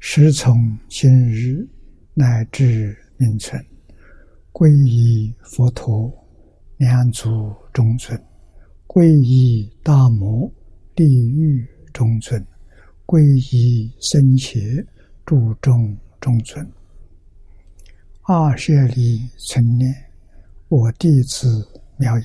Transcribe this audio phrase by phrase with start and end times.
[0.00, 1.66] 时从今日
[2.14, 3.62] 乃至命存，
[4.52, 6.12] 皈依佛陀，
[6.76, 8.16] 两足中尊；
[8.86, 10.50] 皈依大摩，
[10.94, 12.40] 地狱中尊；
[13.06, 14.86] 皈依僧伽，
[15.26, 16.66] 注中中尊。
[18.22, 19.92] 二舍利存念，
[20.68, 22.24] 我弟子妙音，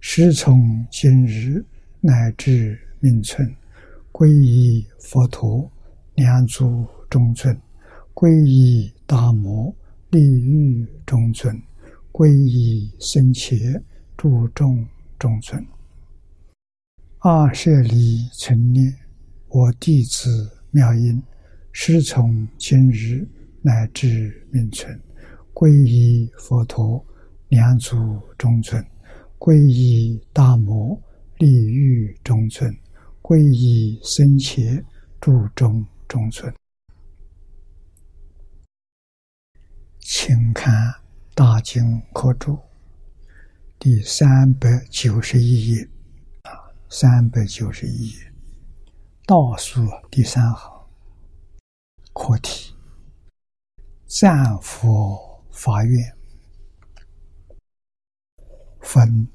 [0.00, 1.62] 时从今日
[2.00, 3.54] 乃至命存，
[4.10, 5.70] 皈依佛陀。
[6.18, 7.56] 两足中尊，
[8.12, 9.72] 皈依大摩
[10.10, 11.56] 利欲中尊，
[12.10, 13.56] 皈依僧伽
[14.16, 14.84] 注众
[15.16, 15.64] 中尊。
[17.20, 18.92] 二舍利存念，
[19.46, 21.22] 我弟子妙音，
[21.70, 23.24] 师从今日
[23.62, 25.00] 乃至命存，
[25.54, 27.06] 皈依佛陀
[27.46, 27.96] 两足
[28.36, 28.84] 中尊，
[29.38, 31.00] 皈依大摩
[31.36, 32.76] 利欲中尊，
[33.22, 34.84] 皈依僧伽
[35.20, 35.86] 注众。
[36.08, 36.52] 中尊，
[40.00, 40.72] 请看
[41.34, 42.52] 《大经科注》
[43.78, 45.86] 第三百九十一页。
[46.44, 48.32] 啊，三百九十一页。
[49.26, 50.88] 倒数第三行，
[52.14, 52.74] 课题：
[54.06, 56.16] 赞佛法院。
[58.80, 59.28] 分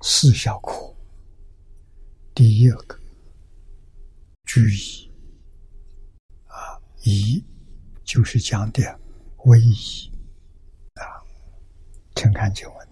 [0.00, 0.94] 四小课，
[2.32, 2.96] 第一个。
[4.44, 5.11] 注意。
[7.04, 7.44] 一
[8.04, 9.00] 就是讲的
[9.44, 10.10] 威仪
[10.94, 11.18] 啊，
[12.14, 12.88] 请看经文：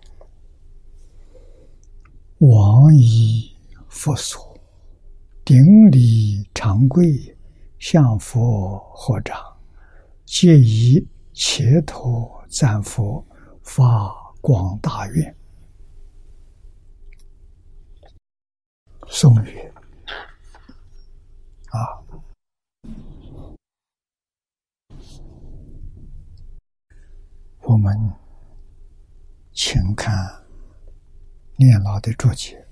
[2.38, 3.56] 王以
[3.88, 4.58] 佛所，
[5.44, 5.56] 顶
[5.90, 7.36] 礼长跪，
[7.78, 9.38] 向佛合掌，
[10.24, 13.24] 皆以切头赞佛，
[13.62, 15.36] 发广大愿。
[19.08, 19.72] 颂曰：
[21.68, 22.00] 啊。
[27.62, 27.94] 我们
[29.52, 30.12] 请看
[31.56, 32.66] 念老的注解：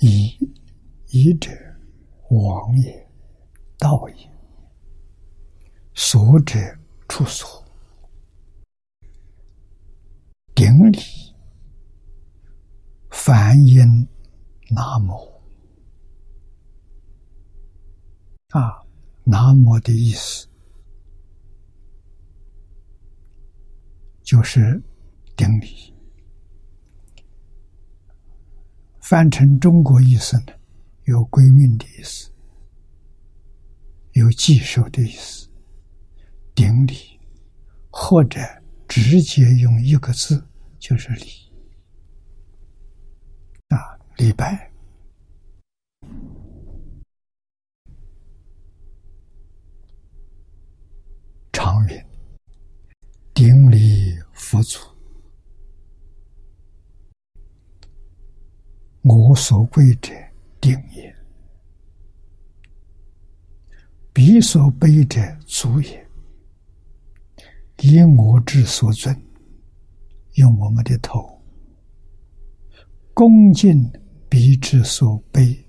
[0.00, 0.36] 一
[1.08, 1.50] 一者，
[2.30, 3.08] 王也，
[3.78, 4.28] 道也；
[5.94, 6.58] 所者，
[7.08, 7.64] 处所。
[10.54, 10.98] 顶礼，
[13.10, 14.08] 梵音
[14.68, 15.42] 南无
[18.50, 18.82] 啊，
[19.24, 20.48] 南无的意思。
[24.32, 24.82] 就是
[25.36, 25.94] 顶礼，
[29.02, 30.54] 翻成中国意思呢，
[31.04, 32.32] 有归命的意思，
[34.12, 35.50] 有继受的意思。
[36.54, 37.20] 顶礼，
[37.90, 38.40] 或者
[38.88, 40.42] 直接用一个字，
[40.78, 41.26] 就是礼
[43.68, 43.76] 啊，
[44.16, 44.72] 礼拜。
[51.52, 52.11] 长云，
[54.52, 54.78] 佛祖，
[59.00, 60.12] 我所归者
[60.60, 61.10] 定也；
[64.12, 66.06] 彼所悲者足也。
[67.78, 69.18] 以我之所尊，
[70.34, 71.42] 用我们的头
[73.14, 73.90] 恭敬
[74.28, 75.66] 彼之所悲，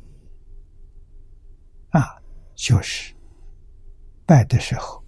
[1.92, 2.22] 啊，
[2.54, 3.16] 就是
[4.26, 5.03] 拜的时候。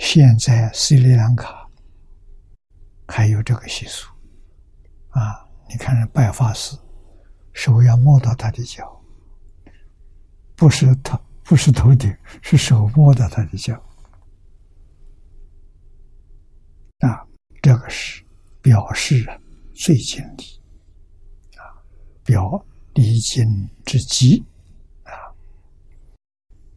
[0.00, 1.68] 现在斯里兰卡
[3.06, 4.10] 还有这个习俗
[5.10, 5.46] 啊！
[5.68, 6.74] 你看人，拜法师
[7.52, 8.98] 手要摸到他的脚，
[10.56, 13.74] 不是头，不是头顶，是手摸到他的脚
[17.00, 17.22] 啊！
[17.60, 18.24] 这个是
[18.62, 19.24] 表示
[19.74, 20.60] 最敬礼
[21.58, 21.76] 啊，
[22.24, 22.64] 表
[22.94, 24.42] 礼敬之极
[25.04, 25.12] 啊。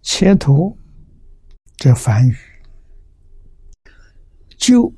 [0.02, 0.78] 前头
[1.78, 2.38] 这梵语。
[4.66, 4.90] 就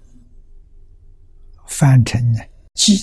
[1.65, 2.39] 翻成呢
[2.75, 2.93] 记，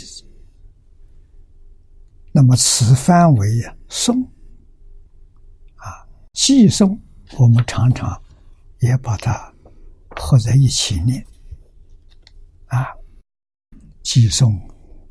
[2.30, 4.24] 那么此翻为呀诵
[5.74, 6.96] 啊记诵，
[7.36, 8.22] 我们常常
[8.78, 9.52] 也把它
[10.10, 11.26] 合在一起念
[12.66, 12.86] 啊
[14.04, 14.56] 记诵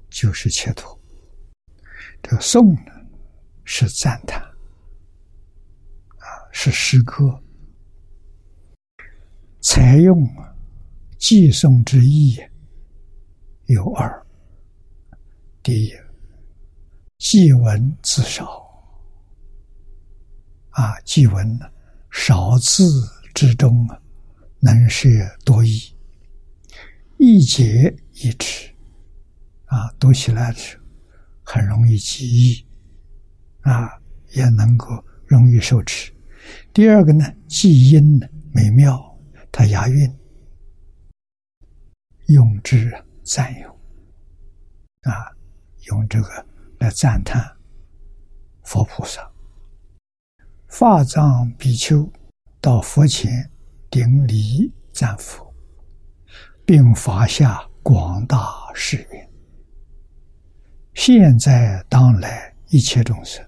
[0.09, 0.97] 就是切图，
[2.23, 3.09] 这个诵呢
[3.65, 4.41] 是赞叹
[6.15, 7.37] 啊是诗歌，
[9.59, 10.25] 采用
[11.21, 12.35] 寄送之意
[13.67, 14.25] 有二：
[15.61, 15.93] 第一，
[17.19, 18.67] 祭文字少，
[20.71, 21.59] 啊，祭文
[22.09, 24.01] 少字之中啊，
[24.61, 25.07] 能摄
[25.45, 25.79] 多义，
[27.19, 28.73] 一节一尺，
[29.65, 30.83] 啊，读起来的时候
[31.43, 32.65] 很容易记忆，
[33.59, 33.91] 啊，
[34.31, 34.87] 也能够
[35.27, 36.11] 容易受持。
[36.73, 38.99] 第二个呢，记音呢美妙，
[39.51, 40.11] 它押韵，
[42.31, 42.91] 用之
[43.23, 43.69] 赞咏，
[45.01, 45.31] 啊，
[45.87, 46.45] 用这个
[46.79, 47.41] 来赞叹
[48.63, 49.31] 佛菩萨。
[50.67, 52.11] 法藏比丘
[52.59, 53.49] 到佛前
[53.89, 55.53] 顶礼赞佛，
[56.65, 58.37] 并发下广大
[58.73, 59.29] 誓愿：
[60.93, 63.45] 现在当来一切众生，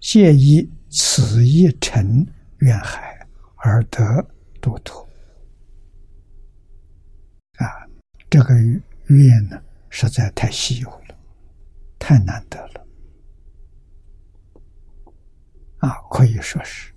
[0.00, 0.70] 皆以。
[0.96, 2.24] 此一尘
[2.58, 3.26] 愿海
[3.56, 4.00] 而得
[4.60, 5.02] 度脱
[7.56, 7.66] 啊！
[8.28, 8.54] 这个
[9.06, 11.18] 愿呢，实在太稀有了，
[11.98, 12.86] 太难得了
[15.78, 15.90] 啊！
[16.10, 16.92] 可以说是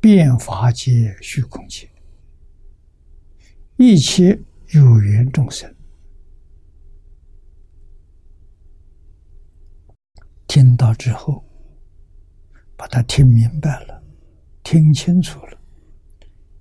[0.00, 1.88] 变法界、虚空界
[3.76, 4.38] 一切
[4.68, 5.74] 有缘众生
[10.46, 11.44] 听到之后。
[12.76, 14.02] 把他听明白了，
[14.64, 15.58] 听清楚了，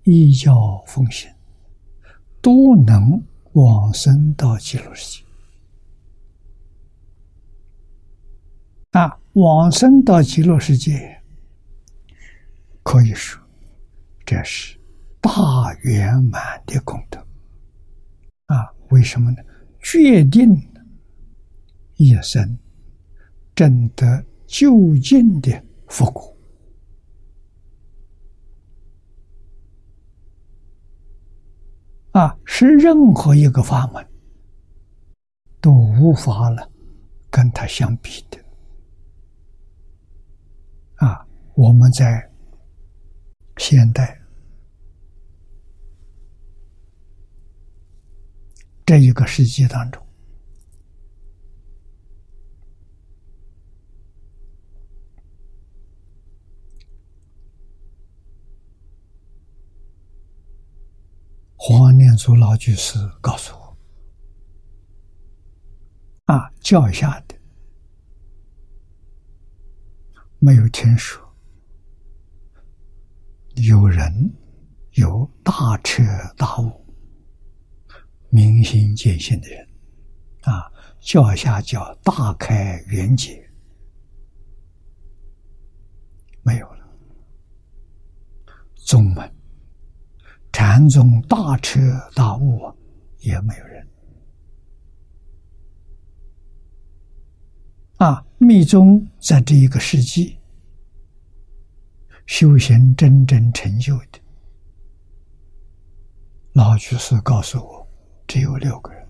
[0.04, 0.54] 依教
[0.86, 1.30] 奉行，
[2.40, 3.20] 都能
[3.54, 5.24] 往生到极乐世界。
[8.92, 11.22] 啊，往生到极乐世界，
[12.84, 13.42] 可以说
[14.26, 14.78] 这是
[15.20, 15.32] 大
[15.82, 17.20] 圆满的功德。
[18.48, 19.38] 啊，为什么呢？
[19.82, 20.56] 决定
[21.96, 22.58] 一生
[23.56, 25.64] 真得究竟的。
[25.88, 26.33] 复古
[32.14, 34.08] 啊，是任何一个法门
[35.60, 36.72] 都无法了
[37.30, 38.38] 跟它相比的
[40.98, 41.28] 啊！
[41.56, 42.32] 我们在
[43.58, 44.20] 现代
[48.86, 50.02] 这一个世界当中。
[61.66, 63.78] 黄念祖老居士告诉我
[66.28, 67.40] ：“啊，教下的。
[70.40, 71.24] 没有听说
[73.56, 74.30] 有人
[74.96, 76.04] 有大彻
[76.36, 76.86] 大悟、
[78.30, 79.66] 明心见性的人，
[80.42, 83.50] 啊，教下叫大开圆解，
[86.42, 86.86] 没有了，
[88.76, 89.34] 宗门。”
[90.54, 91.82] 禅宗大彻
[92.16, 92.72] 大悟
[93.20, 93.88] 也没有人
[97.98, 98.24] 啊！
[98.38, 100.38] 密宗在这一个世纪
[102.28, 104.20] 修行真正成就的，
[106.54, 107.88] 老居士告诉我，
[108.28, 109.08] 只有六个人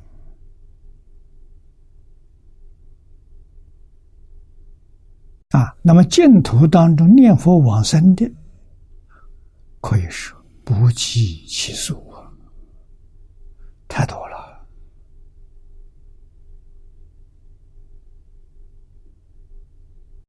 [5.50, 5.76] 啊。
[5.82, 8.32] 那么净土当中念佛往生的，
[9.82, 10.43] 可以说。
[10.66, 12.32] 不计其数啊，
[13.88, 14.66] 太多了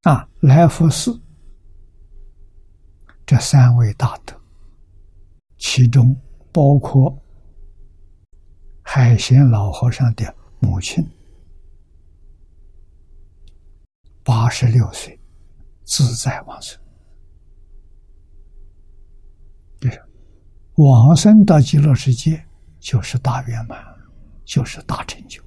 [0.02, 0.28] 啊！
[0.40, 1.18] 来福寺
[3.24, 4.38] 这三位大德，
[5.56, 6.14] 其中
[6.52, 7.16] 包括
[8.82, 11.08] 海贤老和尚的母亲，
[14.22, 15.18] 八十六岁
[15.84, 16.83] 自在往生。
[20.76, 22.44] 往生到极乐世界
[22.80, 23.78] 就是大圆满，
[24.44, 25.40] 就是大成就。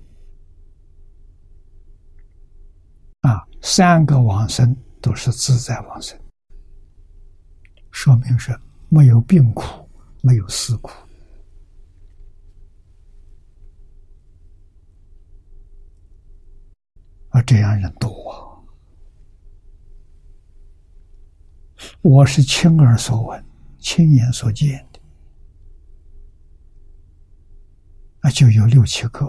[3.22, 6.18] 啊，三个往生都是自在往生，
[7.92, 8.58] 说明是
[8.88, 9.90] 没有病苦，
[10.22, 10.92] 没有死苦。
[17.32, 18.56] 啊，这样人多啊！
[22.02, 23.46] 我是亲耳所闻，
[23.78, 24.87] 亲眼所见。
[28.28, 29.26] 那就有六七个。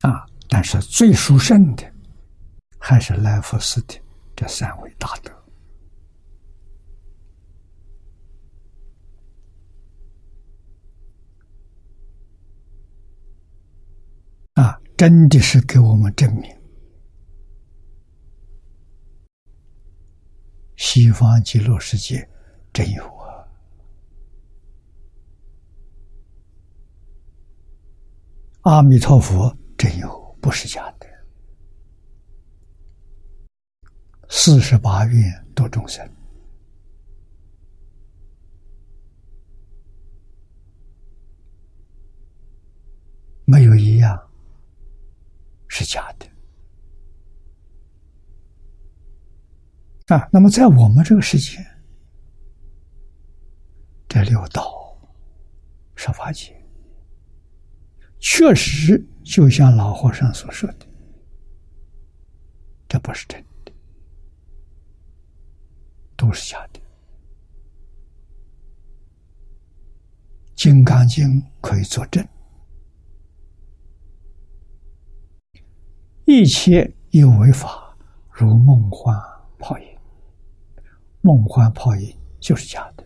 [0.00, 1.90] 啊，但是最殊胜的
[2.78, 3.98] 还是来福寺的
[4.36, 5.32] 这三位大德。
[14.62, 16.54] 啊，真的是给我们证明
[20.76, 22.28] 西方极乐世界
[22.72, 23.48] 真有啊！
[28.62, 31.06] 阿弥陀佛真有，不是假的。
[34.28, 36.06] 四十八愿度众生，
[43.44, 44.30] 没有一样
[45.68, 46.35] 是假的。
[50.06, 51.58] 啊，那么在我们这个世界，
[54.06, 54.96] 这六道
[55.96, 56.54] 十法界，
[58.20, 60.86] 确实就像老和尚所说的，
[62.86, 63.72] 这不是真的，
[66.16, 66.78] 都是假的。
[70.54, 72.24] 《金刚经》可以作证，
[76.26, 77.96] 一切有为法，
[78.30, 79.20] 如梦幻
[79.58, 79.95] 泡影。
[81.26, 83.04] 梦幻泡影就是假的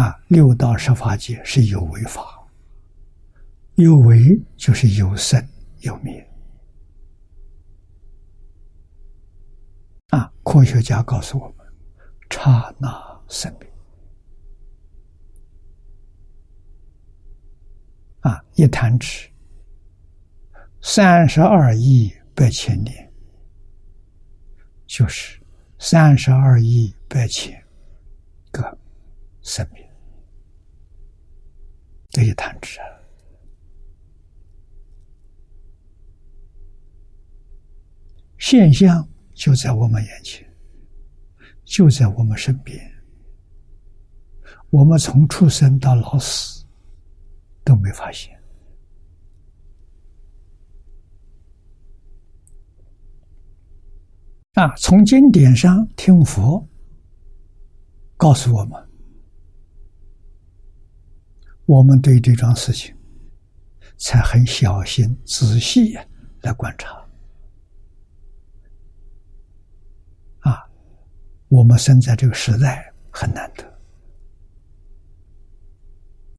[0.00, 0.20] 啊！
[0.26, 2.44] 六道十法界是有为法，
[3.76, 4.18] 有为
[4.56, 5.40] 就是有生
[5.82, 6.28] 有灭
[10.08, 10.28] 啊！
[10.42, 11.58] 科学家告诉我们，
[12.28, 12.90] 刹那
[13.28, 13.72] 生灭
[18.22, 18.44] 啊！
[18.56, 19.30] 一弹指，
[20.80, 23.12] 三十二亿八千年，
[24.88, 25.40] 就是。
[25.86, 27.62] 三十二亿八千
[28.50, 28.78] 个
[29.42, 29.84] 生命，
[32.08, 32.86] 这一弹指啊，
[38.38, 40.50] 现象就在我们眼前，
[41.64, 42.82] 就在我们身边。
[44.70, 46.64] 我们从出生到老死
[47.62, 48.33] 都没发现。
[54.54, 56.64] 啊，从经典上听佛
[58.16, 58.88] 告诉我们，
[61.66, 62.94] 我们对这桩事情
[63.98, 65.94] 才很小心仔细
[66.42, 67.04] 来观察。
[70.40, 70.64] 啊，
[71.48, 73.74] 我们生在这个时代很难得。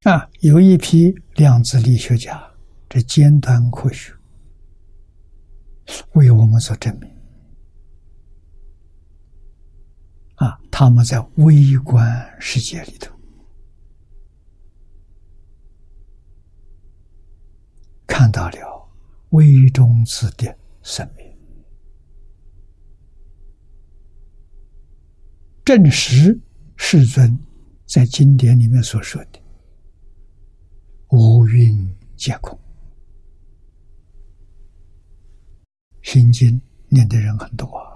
[0.10, 2.41] 啊，有一批量子力学家，
[2.88, 4.13] 这尖端科学
[6.13, 7.13] 为我们所证明。
[10.36, 12.05] 啊，他们在微观
[12.38, 13.10] 世界里头
[18.05, 18.89] 看到了
[19.29, 21.25] 微中子的生命，
[25.63, 26.38] 证实
[26.75, 27.39] 世尊
[27.86, 29.39] 在经典里面所说的
[31.08, 32.60] “无蕴皆空”。
[36.03, 37.95] 心经念的人很多啊。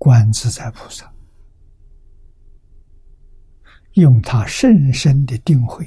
[0.00, 1.12] 观自在菩萨
[3.92, 5.86] 用他甚深的定慧，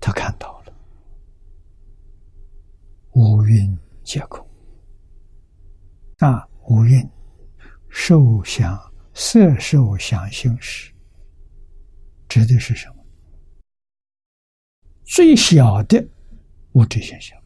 [0.00, 0.72] 他看到了
[3.14, 4.48] 五蕴皆空
[6.18, 7.04] 那，五蕴
[7.88, 8.80] 受想
[9.12, 10.92] 色受想行识，
[12.28, 13.04] 指的是什么？
[15.02, 16.06] 最小的
[16.74, 17.36] 物质现象，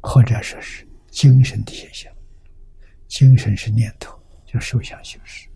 [0.00, 0.88] 或者说是。
[1.16, 2.12] 精神的现象，
[3.08, 5.48] 精神是念头，就受想行识；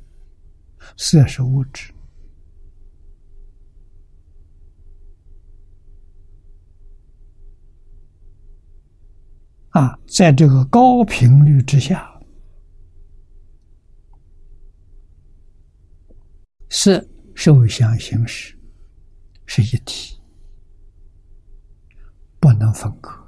[0.97, 1.93] 色是物质。
[9.69, 12.19] 啊，在这个高频率之下，
[16.71, 18.59] 色受想行识
[19.45, 20.19] 是一体，
[22.41, 23.20] 不能分割。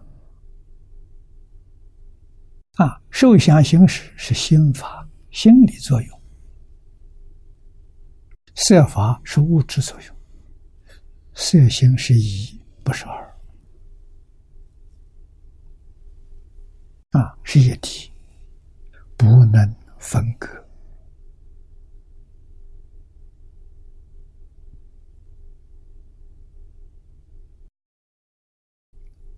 [2.77, 6.19] 啊，受想行识是心法，心理作用；
[8.55, 10.17] 色法是物质作用。
[11.35, 13.37] 色心是一，不是二。
[17.11, 18.11] 啊，是一体，
[19.19, 20.49] 不能分割。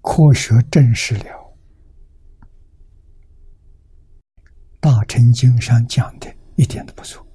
[0.01, 1.44] 科学证实了。
[4.85, 7.27] 大乘经上讲的一点都不错。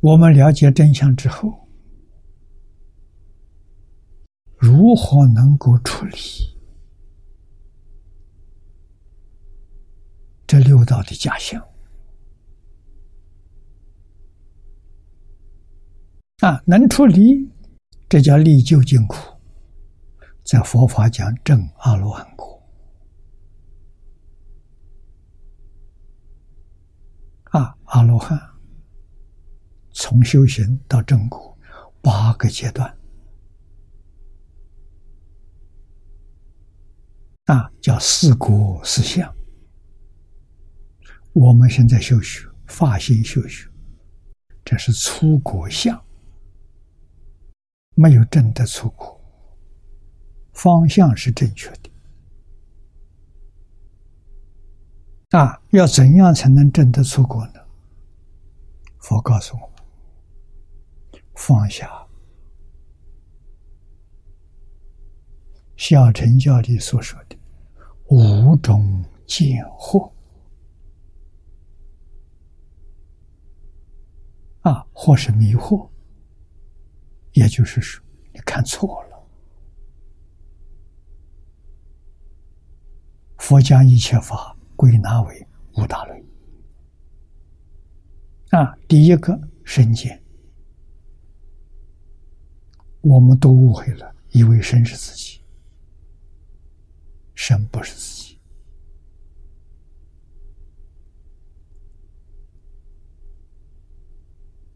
[0.00, 1.68] 我们了解真相之后，
[4.56, 6.16] 如何能够处理
[10.48, 11.64] 这六道的假象？
[16.42, 17.48] 啊，能出离，
[18.08, 19.16] 这叫离究竟苦，
[20.44, 22.60] 在佛法讲正阿罗汉果。
[27.52, 28.36] 啊，阿罗汉
[29.92, 31.56] 从修行到正果
[32.00, 32.92] 八个阶段，
[37.44, 39.32] 啊，叫四果四相。
[41.34, 43.70] 我们现在修学发心修学，
[44.64, 46.04] 这是出果相。
[48.02, 49.20] 没有真的出国，
[50.52, 51.88] 方向是正确的。
[55.38, 57.60] 啊，要怎样才能真的出国呢？
[58.98, 61.88] 佛告诉我们：放下
[65.76, 67.36] 小乘教里所说的
[68.08, 70.10] 五种见惑。
[74.62, 75.91] 啊，或是迷惑。
[77.32, 79.12] 也就是说，你看错了。
[83.38, 86.24] 佛将一切法归纳为五大类。
[88.50, 90.22] 啊，第一个身见，
[93.00, 95.42] 我们都误会了，以为身是自己，
[97.34, 98.38] 身不是自己，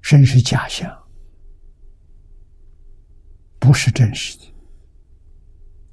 [0.01, 1.06] 身是假象。
[3.67, 4.45] 不是真实的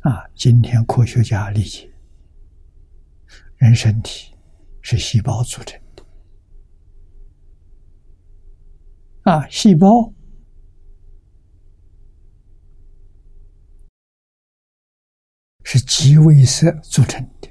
[0.01, 0.29] 啊！
[0.35, 1.91] 今天科学家理解，
[3.57, 4.35] 人身体
[4.83, 6.05] 是细胞组成的
[9.23, 10.13] 啊，细胞
[15.63, 17.49] 是极微色组成的，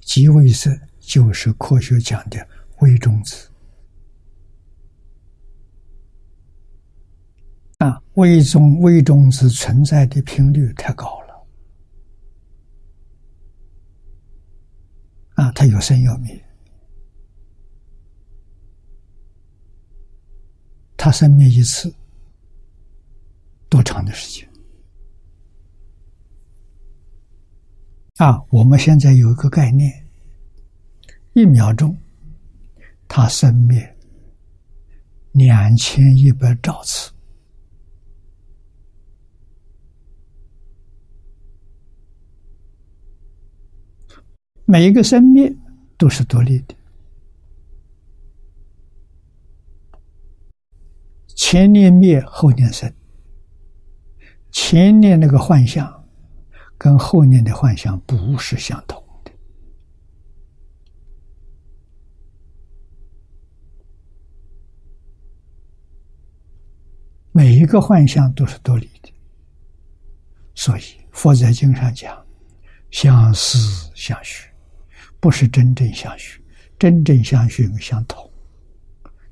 [0.00, 0.68] 极微色
[0.98, 2.44] 就是科学讲的
[2.80, 3.49] 微中子。
[7.80, 11.46] 啊，微中微中子存在的频率太高了，
[15.36, 16.44] 啊，它有生有灭，
[20.94, 21.90] 它生灭一次
[23.70, 24.46] 多长的时间？
[28.16, 29.90] 啊，我们现在有一个概念，
[31.32, 31.96] 一秒钟
[33.08, 33.96] 它生灭
[35.32, 37.10] 两千一百兆次。
[44.70, 45.52] 每一个生灭
[45.98, 46.76] 都是独立的，
[51.34, 52.88] 前念灭，后念生。
[54.52, 56.04] 前念那个幻象，
[56.78, 59.32] 跟后念的幻象不是相同的。
[67.32, 69.12] 每一个幻象都是独立的，
[70.54, 72.24] 所以佛在经上讲，
[72.92, 74.49] 相思相许。
[75.20, 76.42] 不是真正相续，
[76.78, 78.30] 真正相续相同，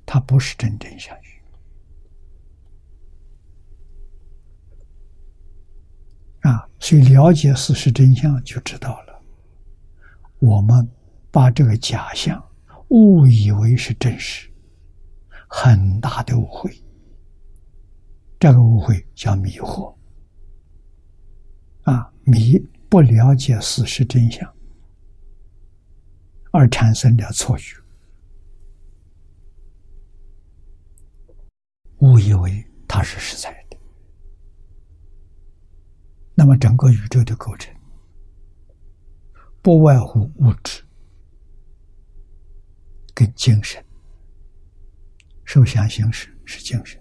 [0.04, 1.40] 它不是真正相续
[6.42, 6.68] 啊！
[6.78, 9.22] 所以了解事实真相就知道了。
[10.38, 10.88] 我们
[11.30, 12.42] 把这个假象
[12.88, 14.48] 误以为是真实，
[15.48, 16.70] 很大的误会。
[18.38, 19.92] 这个误会叫迷惑
[21.82, 22.12] 啊！
[22.24, 22.56] 迷
[22.88, 24.48] 不了解事实真相。
[26.50, 27.76] 而产生了错觉，
[31.98, 33.76] 误以为它是实在的。
[36.34, 37.74] 那么，整个宇宙的构成
[39.60, 40.82] 不外乎物质
[43.12, 43.84] 跟精神，
[45.44, 46.98] 受想行识是精神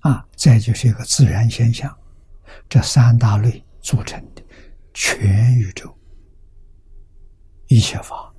[0.00, 1.94] 啊，再就是一个自然现象，
[2.68, 4.24] 这三大类组成。
[4.92, 5.96] 全宇宙
[7.68, 8.34] 一切法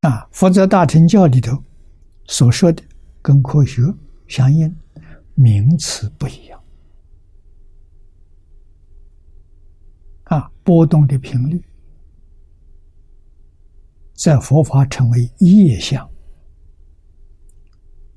[0.00, 1.62] 啊，佛在大乘教里头
[2.26, 2.82] 所说的
[3.20, 3.82] 跟科学
[4.28, 4.74] 相应，
[5.34, 6.62] 名词不一样
[10.24, 11.62] 啊，波动的频率
[14.14, 16.10] 在佛法称为业相，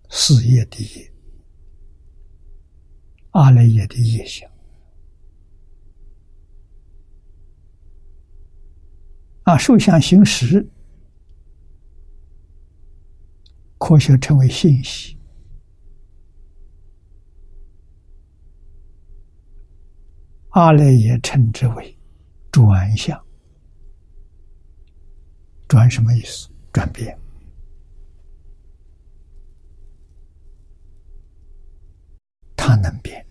[0.10, 1.13] 事业第一。
[3.34, 4.50] 阿赖耶的业相
[9.44, 10.66] 啊，受想行识，
[13.78, 15.18] 科学称为信息；
[20.50, 21.98] 阿赖耶称之为
[22.52, 23.22] 转向
[25.68, 26.50] 转什么意思？
[26.72, 27.23] 转变。
[32.66, 33.26] 它能变，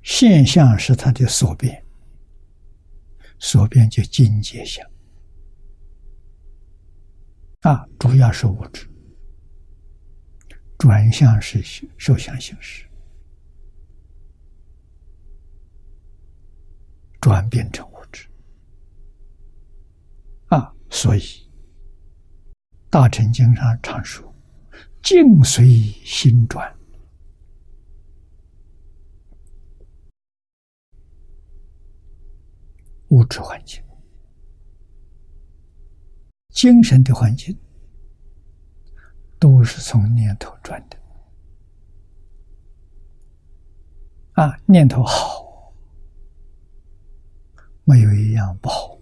[0.00, 1.84] 现象是它的所变，
[3.40, 4.88] 所变就境界相。
[7.62, 8.88] 啊，主要是物质，
[10.78, 11.60] 转向是
[11.96, 12.86] 受想行识，
[17.20, 18.28] 转变成物质。
[20.46, 21.20] 啊，所以
[22.88, 24.32] 《大乘经》上常说
[25.02, 25.66] ：“境随
[26.04, 26.72] 心转。”
[33.12, 33.84] 物质环境、
[36.48, 37.54] 精神的环境，
[39.38, 40.96] 都是从念头转的。
[44.32, 45.74] 啊，念头好，
[47.84, 48.98] 没有一样不好。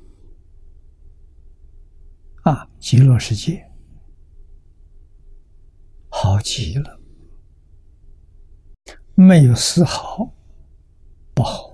[2.42, 3.64] 啊，极乐世界
[6.08, 7.00] 好极了，
[9.14, 10.34] 没有丝毫
[11.32, 11.69] 不好。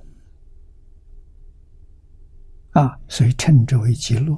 [2.76, 4.36] 啊，所以称之为极乐，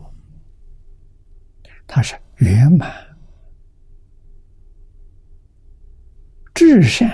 [1.88, 2.88] 它是圆满、
[6.54, 7.10] 至善、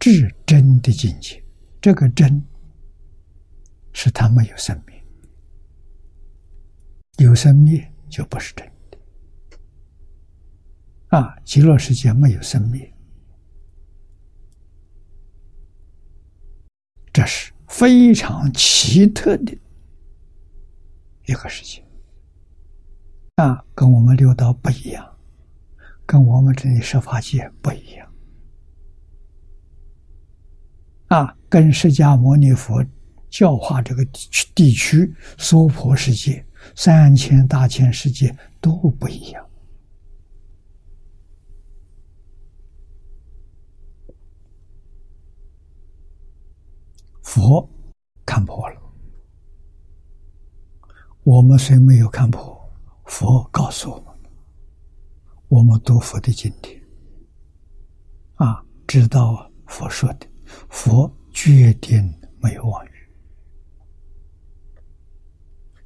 [0.00, 1.44] 至真的境界。
[1.78, 2.42] 这个真，
[3.92, 4.98] 是它没有生命，
[7.18, 8.98] 有生命就不是真的。
[11.18, 12.90] 啊，极乐世界没有生命，
[17.12, 17.53] 这是。
[17.76, 19.52] 非常奇特的
[21.26, 21.82] 一个事情
[23.34, 25.04] 啊，跟我们六道不一样，
[26.06, 28.08] 跟我们这里十法界不一样
[31.08, 32.80] 啊，跟释迦牟尼佛
[33.28, 39.44] 教化这个地区地区娑婆世界、三千大千世界都不一样。
[47.24, 47.68] 佛
[48.24, 48.80] 看破了，
[51.24, 52.70] 我们虽没有看破，
[53.06, 54.06] 佛告诉我们，
[55.48, 56.80] 我们读佛的经典，
[58.34, 60.26] 啊，知道佛说的，
[60.68, 62.90] 佛决定没有妄语，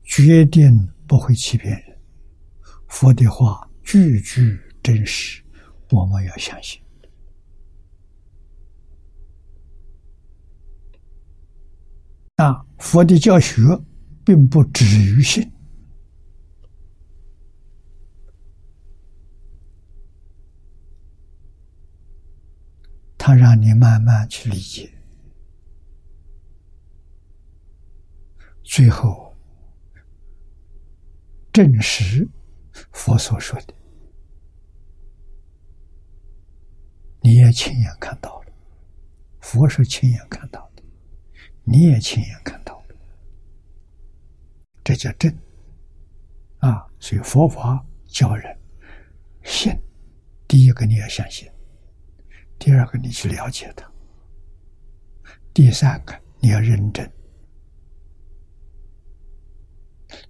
[0.02, 1.98] 决定不会欺骗人，
[2.88, 5.42] 佛的话句句真实，
[5.90, 6.82] 我们要相信。
[12.38, 13.60] 啊，佛的教学
[14.24, 15.52] 并不止于信，
[23.18, 24.88] 他让你慢慢去理解，
[28.62, 29.34] 最后
[31.52, 32.28] 证实
[32.92, 33.74] 佛所说的，
[37.20, 38.52] 你也亲眼看到了，
[39.40, 40.67] 佛是亲眼看到。
[41.70, 42.82] 你也亲眼看到，
[44.82, 45.30] 这叫真
[46.60, 46.88] 啊！
[46.98, 48.58] 所以佛法教人
[49.44, 49.78] 信，
[50.46, 51.46] 第一个你要相信，
[52.58, 53.86] 第二个你去了解它，
[55.52, 57.12] 第三个你要认真，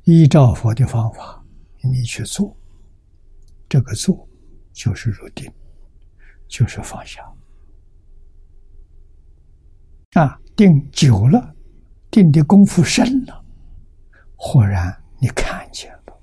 [0.03, 1.47] 依照佛的方法
[1.81, 2.57] 你去做，
[3.69, 4.29] 这个做
[4.73, 5.49] 就是入定，
[6.49, 7.23] 就是放下
[10.15, 10.41] 啊。
[10.59, 11.55] 定久了，
[12.11, 13.45] 定的功夫深了，
[14.35, 16.21] 忽然你看见了，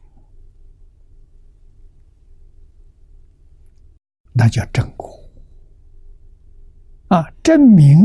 [4.34, 5.10] 那叫正果
[7.08, 7.24] 啊！
[7.42, 7.96] 证明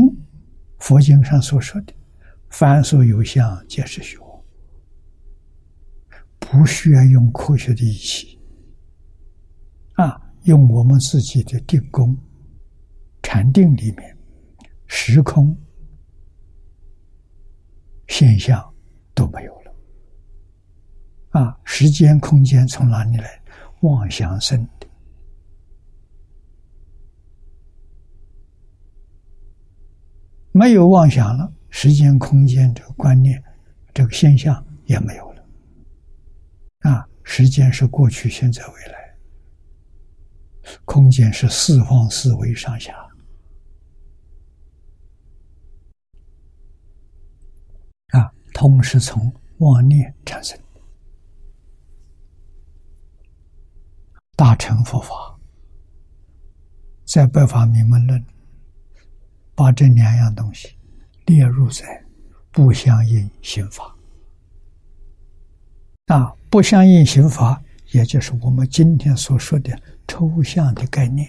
[0.79, 1.93] 佛经上所说的
[2.49, 4.41] “凡所有相，皆是虚妄”，
[6.39, 8.39] 不需要用科学的仪器
[9.95, 12.17] 啊，用我们自己的定功、
[13.21, 14.17] 禅定里面
[14.87, 15.53] 时空。
[18.11, 18.61] 现象
[19.15, 19.73] 都没有了，
[21.29, 23.41] 啊，时间空间从哪里来？
[23.83, 24.87] 妄想生的，
[30.51, 33.41] 没有妄想了，时间空间这个观念，
[33.93, 35.45] 这个现象也没有了，
[36.81, 39.15] 啊，时间是过去、现在、未来，
[40.83, 42.93] 空间是四方四维上下。
[48.61, 50.55] 同时从妄念产生，
[54.35, 55.09] 大乘佛法
[57.03, 58.21] 在《百法明门论》
[59.55, 60.77] 把这两样东西
[61.25, 62.05] 列入在
[62.51, 63.95] 不相应刑法
[66.05, 67.59] 啊，不相应刑法，
[67.93, 69.75] 也就是我们今天所说的
[70.07, 71.27] 抽象的概念，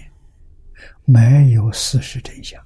[1.03, 2.63] 没有事实真相。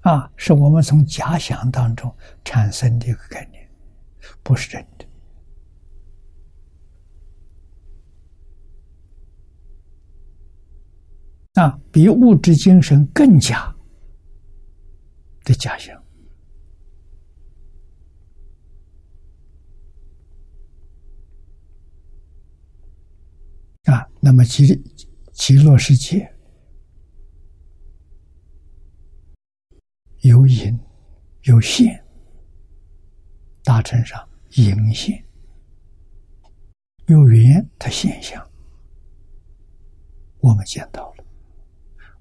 [0.00, 3.68] 啊，是我们从假想当中产生的一个概念，
[4.42, 5.06] 不是真的。
[11.60, 13.74] 啊，比物质精神更假
[15.44, 16.00] 的假象。
[23.86, 24.80] 啊，那么极
[25.32, 26.32] 极乐世界。
[30.22, 30.78] 有隐
[31.42, 32.04] 有现，
[33.62, 35.24] 大乘上隐现，
[37.06, 38.44] 有缘它现象，
[40.40, 41.24] 我们见到了；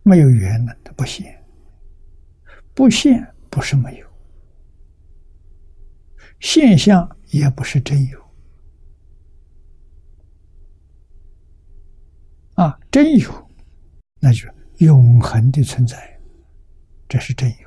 [0.03, 1.43] 没有缘呢，它不现，
[2.75, 4.07] 不现不是没有，
[6.39, 8.21] 现象也不是真有，
[12.53, 13.49] 啊，真有，
[14.19, 16.19] 那就永恒的存在，
[17.09, 17.66] 这是真有。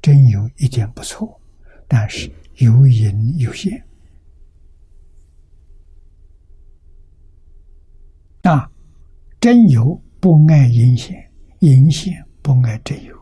[0.00, 1.40] 真有一点不错，
[1.86, 3.86] 但是有隐有现。
[8.42, 8.70] 啊，
[9.38, 13.14] 真有不爱隐现，隐现不爱真有。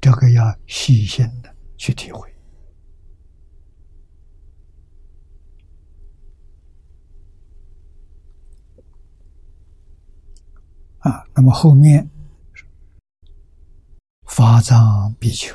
[0.00, 2.31] 这个要细心的去体会。
[11.02, 12.08] 啊，那么后面
[14.26, 15.52] 法藏比丘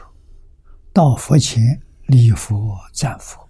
[0.93, 3.41] 到佛前礼佛赞佛，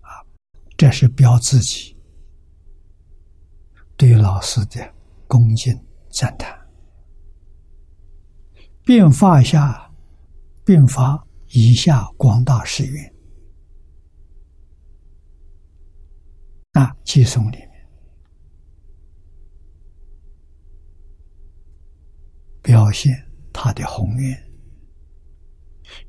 [0.00, 0.24] 啊，
[0.78, 1.94] 这是表自己
[3.96, 4.94] 对老师的
[5.28, 5.78] 恭敬
[6.10, 6.58] 赞叹，
[8.82, 9.90] 并发下，
[10.64, 13.13] 并发以下广大誓愿。
[16.74, 17.70] 啊，寄送里面
[22.62, 23.12] 表现
[23.52, 24.52] 他的宏愿，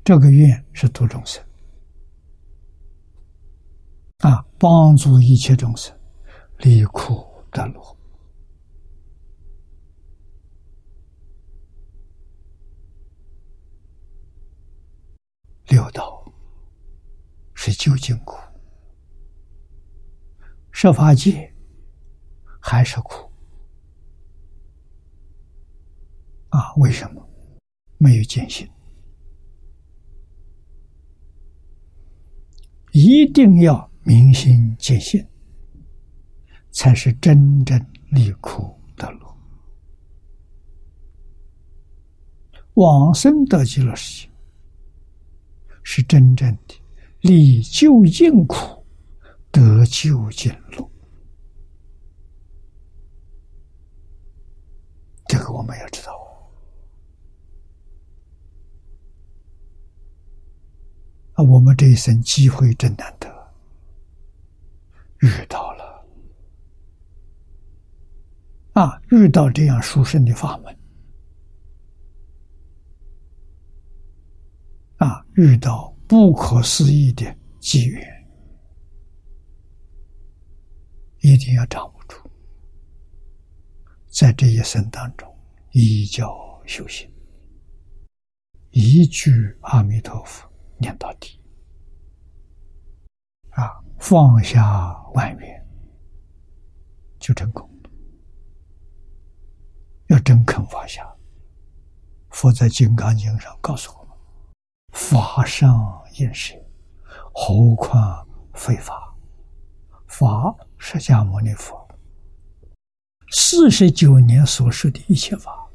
[0.02, 1.44] 这个愿是度众生，
[4.18, 5.96] 啊，帮助一切众生
[6.58, 7.96] 离苦得乐。
[15.68, 16.24] 六道
[17.54, 18.45] 是究竟苦。
[20.78, 21.50] 设法界
[22.60, 23.32] 还是苦
[26.50, 26.74] 啊？
[26.74, 27.28] 为什么
[27.96, 28.68] 没有见性？
[32.92, 35.26] 一定要明心见性，
[36.72, 39.26] 才是真正离苦的路。
[42.74, 44.32] 往生得极乐世界，
[45.82, 46.74] 是真正的
[47.22, 48.84] 离究竟苦。
[49.56, 50.90] 得救见路，
[55.26, 56.12] 这个我们要知道
[61.32, 61.42] 啊！
[61.42, 63.28] 我们这一生机会真难得，
[65.20, 66.04] 遇到了
[68.74, 69.00] 啊！
[69.08, 70.78] 遇到这样殊胜的法门
[74.98, 75.24] 啊！
[75.36, 78.15] 遇到不可思议的机缘。
[81.26, 82.16] 一定要掌握住，
[84.06, 85.28] 在这一生当中，
[85.72, 86.32] 依教
[86.64, 87.12] 修行，
[88.70, 91.40] 一句阿弥陀佛念到底，
[93.50, 95.66] 啊，放下万缘，
[97.18, 97.68] 就成功。
[100.06, 101.12] 要真肯放下，
[102.30, 104.16] 佛在《金刚经》上告诉我们
[104.94, 106.54] ：“法上应舍，
[107.34, 109.12] 何况非法？
[110.06, 111.86] 法。”释迦牟尼佛
[113.30, 115.68] 四十九年所说的一切法，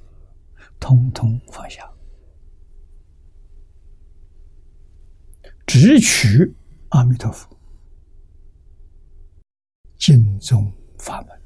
[0.80, 1.92] 通通放下，
[5.66, 6.56] 只取
[6.90, 7.58] 阿弥陀佛
[9.98, 11.42] 经宗法门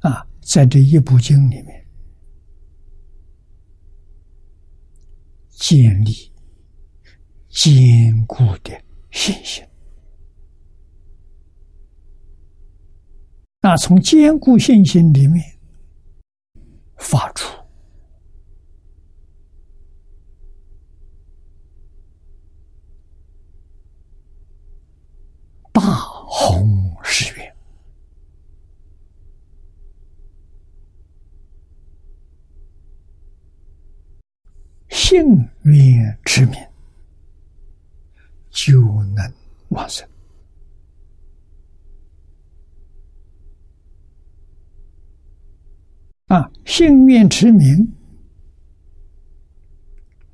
[0.00, 1.77] 啊，在这一部经里面。
[5.58, 6.32] 建立
[7.48, 8.70] 坚固的
[9.10, 9.64] 信心。
[13.60, 15.44] 那从坚固信心里面
[16.96, 17.57] 发出
[35.18, 36.54] 幸愿持名，
[38.50, 38.80] 就
[39.16, 39.34] 能
[39.70, 40.08] 往生。
[46.26, 47.92] 啊，幸愿持名，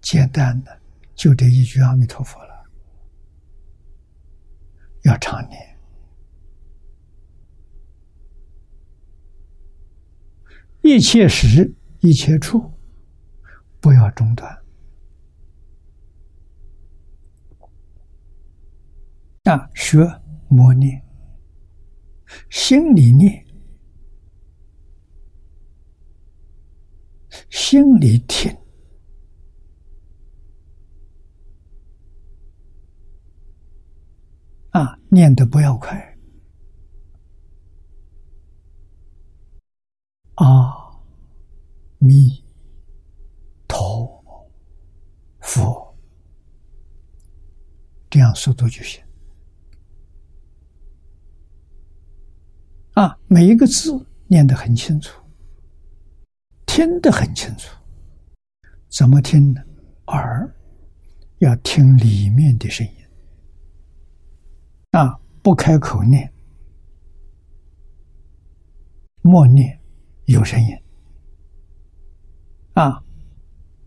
[0.02, 0.78] 简单的，
[1.14, 2.64] 就这一句阿弥陀佛了，
[5.04, 5.78] 要常念。
[10.82, 12.70] 一切时，一切处，
[13.80, 14.62] 不要中断。
[19.44, 19.98] 啊，学
[20.48, 21.04] 默念，
[22.48, 23.44] 心里念，
[27.50, 28.50] 心里听，
[34.70, 36.16] 啊，念的不要快。
[40.36, 40.98] 阿
[41.98, 42.42] 弥
[43.68, 44.50] 陀
[45.40, 45.94] 佛，
[48.08, 49.03] 这样速度就行。
[52.94, 55.20] 啊，每一个字念得很清楚，
[56.66, 57.76] 听得很清楚。
[58.88, 59.60] 怎么听呢？
[60.06, 60.54] 耳
[61.38, 62.92] 要听里面的声音，
[64.92, 66.32] 啊，不开口念，
[69.22, 69.80] 默念。
[70.26, 70.74] 有声音
[72.72, 73.04] 啊，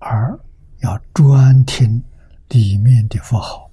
[0.01, 0.39] 耳
[0.81, 2.03] 要专听
[2.49, 3.71] 里面的佛号，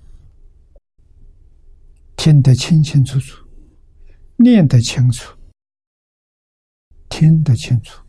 [2.16, 3.43] 听得清清楚楚，
[4.36, 5.36] 念得清楚，
[7.08, 8.02] 听得清楚，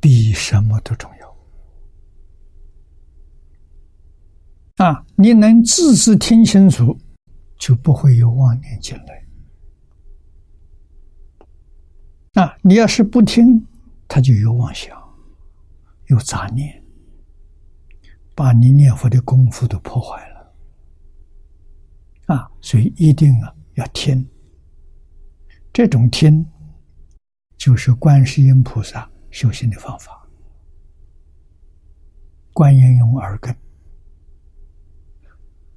[0.00, 1.36] 比什么都重要
[4.84, 5.06] 啊！
[5.16, 6.98] 你能字字听清楚，
[7.58, 9.24] 就不会有妄念进来。
[12.42, 13.64] 啊，你要是不听，
[14.08, 15.00] 他就有妄想，
[16.06, 16.82] 有杂念，
[18.34, 20.33] 把你念佛的功夫都破坏了。
[22.26, 24.26] 啊，所以一定啊要听。
[25.72, 26.46] 这种听，
[27.56, 30.26] 就是观世音菩萨修行的方法。
[32.52, 33.54] 观音用耳根，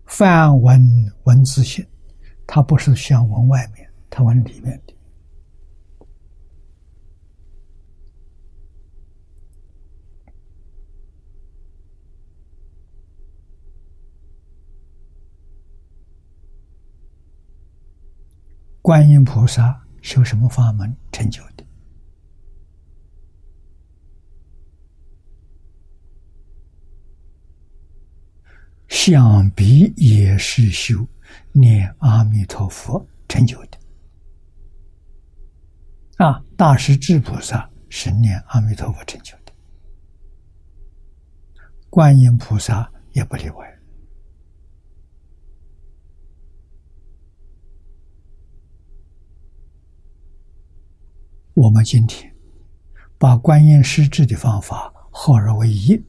[0.05, 0.79] 梵文
[1.23, 1.85] 文字性，
[2.45, 4.93] 它不是像文外面，它往里面的。
[18.87, 21.65] 观音菩萨修什么法门成就的？
[28.87, 31.05] 想必也是修
[31.51, 33.77] 念阿弥陀佛成就的。
[36.15, 39.51] 啊，大势至菩萨是念阿弥陀佛成就的，
[41.89, 43.76] 观音菩萨也不例外。
[51.57, 52.31] 我们今天
[53.17, 55.99] 把观音施智的方法合而为一，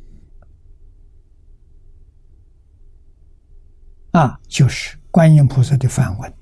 [4.11, 6.35] 啊，就是观音菩萨的梵文。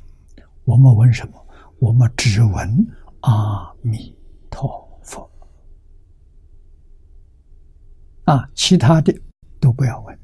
[0.65, 1.47] 我们闻什么？
[1.79, 2.85] 我们只闻
[3.21, 4.13] 阿弥
[4.51, 5.31] 陀佛，
[8.25, 9.17] 啊，其他的
[9.61, 10.19] 都不要问，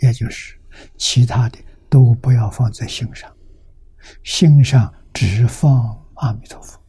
[0.00, 0.60] 也就是
[0.96, 1.58] 其他的
[1.88, 3.32] 都不要放在心上，
[4.24, 6.81] 心上只放阿弥陀佛。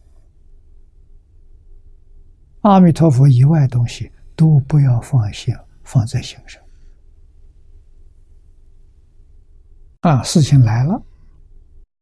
[2.64, 5.54] 阿弥陀佛以外东西都不要放心，
[5.84, 6.62] 放在心上。
[10.00, 11.02] 啊，事情来了，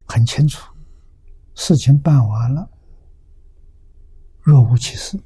[0.05, 0.71] 很清楚，
[1.55, 2.69] 事情办完了，
[4.41, 5.19] 若无其事。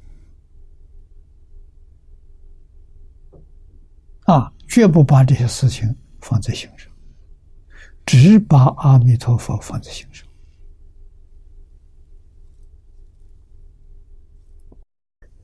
[4.24, 6.90] 啊，绝不把这些事情放在心上，
[8.06, 10.25] 只把阿弥陀佛放在心上。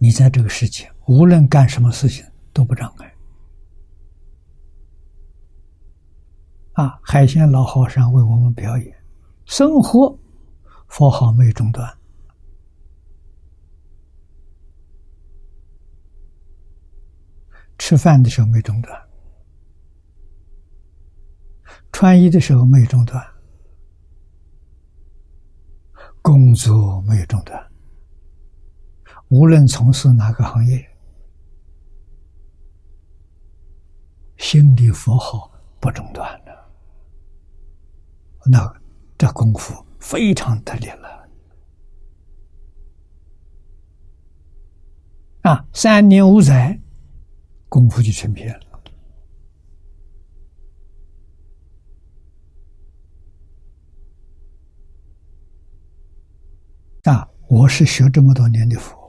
[0.03, 3.15] 你在这个世界，无论干什么事情都不障碍。
[6.73, 9.05] 啊，海鲜老和尚为我们表演，
[9.45, 10.19] 生活
[10.89, 11.89] 佛号没中断，
[17.79, 19.09] 吃饭的时候没中断，
[21.93, 23.25] 穿衣的时候没中断，
[26.21, 27.72] 工作没有中断。
[29.33, 30.87] 无论从事哪个行业，
[34.37, 36.70] 心里佛号不中断了，
[38.45, 38.70] 那
[39.16, 41.26] 这功夫非常得力了。
[45.45, 46.78] 啊，三年五载，
[47.70, 48.83] 功夫就成片了。
[57.05, 59.02] 啊，我是学这么多年的佛，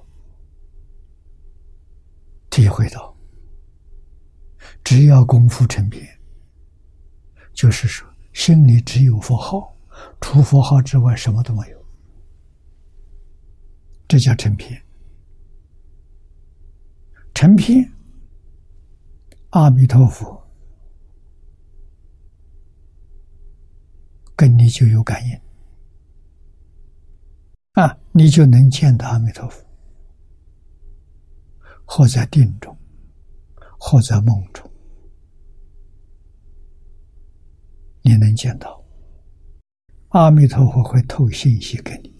[2.63, 3.13] 体会到，
[4.85, 6.07] 只要功夫成片，
[7.53, 9.75] 就是说心里只有佛号，
[10.21, 11.85] 除佛号之外什么都没有，
[14.07, 14.81] 这叫成片。
[17.33, 17.91] 成片，
[19.49, 20.41] 阿弥陀佛
[24.37, 25.37] 跟你就有感应。
[27.73, 29.61] 啊，你就能见到阿弥陀佛，
[31.85, 32.75] 或在定中，
[33.79, 34.69] 或在梦中，
[38.01, 38.83] 你能见到
[40.09, 42.13] 阿弥陀佛会透信息给你，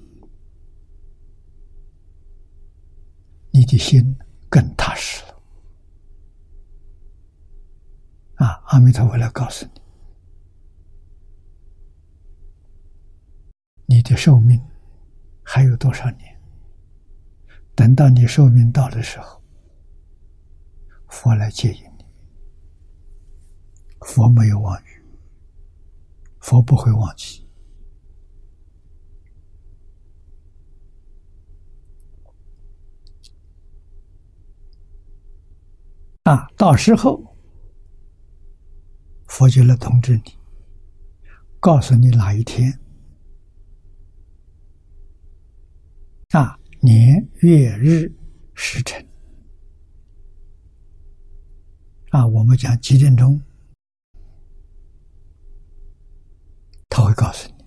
[3.51, 4.17] 你的心
[4.49, 5.41] 更踏实了。
[8.35, 9.65] 啊，阿弥陀佛来告诉
[13.87, 14.61] 你，你的寿命。
[15.45, 16.41] 还有多少年？
[17.75, 19.42] 等到你寿命到的时候，
[21.13, 22.05] 佛来接引你。
[24.01, 25.05] 佛没有忘语，
[26.39, 27.47] 佛不会忘记。
[36.23, 37.37] 啊，到时候
[39.27, 40.35] 佛就来通知你，
[41.59, 42.73] 告诉你哪一天。
[46.31, 48.11] 啊，年月日
[48.55, 49.07] 时辰
[52.13, 53.41] 啊，我们讲几点钟，
[56.87, 57.65] 他会告诉你。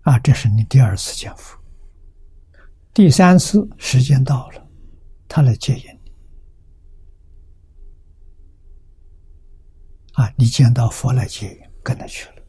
[0.00, 1.60] 啊，这是你第二次见佛，
[2.94, 4.66] 第三次时间到了，
[5.28, 6.12] 他来接引你。
[10.14, 12.42] 啊，你见到佛来接引，跟他去了。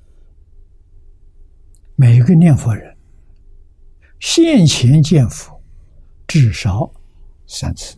[1.97, 2.97] 每一个念佛人，
[4.21, 5.61] 现前见佛
[6.25, 6.89] 至少
[7.45, 7.97] 三次。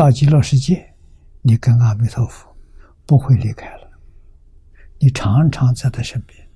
[0.00, 0.96] 到极乐世界，
[1.42, 2.56] 你跟阿弥陀佛
[3.04, 3.90] 不会离开了，
[4.98, 6.50] 你常常在他身边。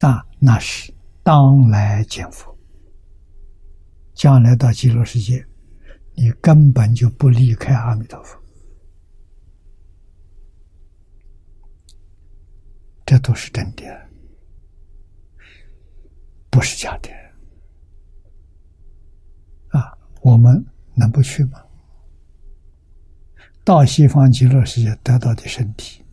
[0.00, 2.54] 那，那是当来见佛，
[4.12, 5.42] 将来到极乐世界，
[6.14, 8.38] 你根本就不离开阿弥陀佛。
[13.06, 14.10] 这都是真的，
[16.50, 17.08] 不是假的。
[19.70, 19.92] 啊，
[20.26, 20.66] 我们
[20.96, 21.62] 能不去吗？
[23.62, 26.04] 到西方极乐世界得到的身体，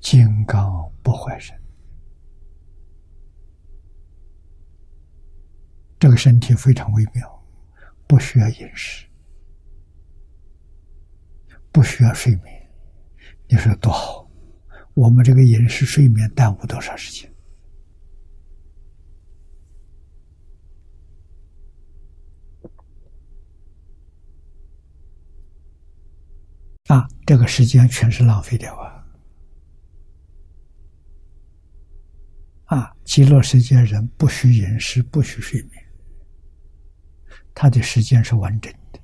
[0.00, 1.56] 金刚不坏身，
[5.96, 7.46] 这个身体非常微妙，
[8.08, 9.06] 不需要饮食，
[11.70, 12.68] 不需要睡眠，
[13.46, 14.28] 你说多好。
[14.94, 17.32] 我们这个饮食睡眠耽误多少时间？
[26.90, 29.06] 啊，这个时间全是浪费掉啊！
[32.64, 35.84] 啊，极乐世界人不需饮食，不需睡眠，
[37.54, 39.00] 他的时间是完整的。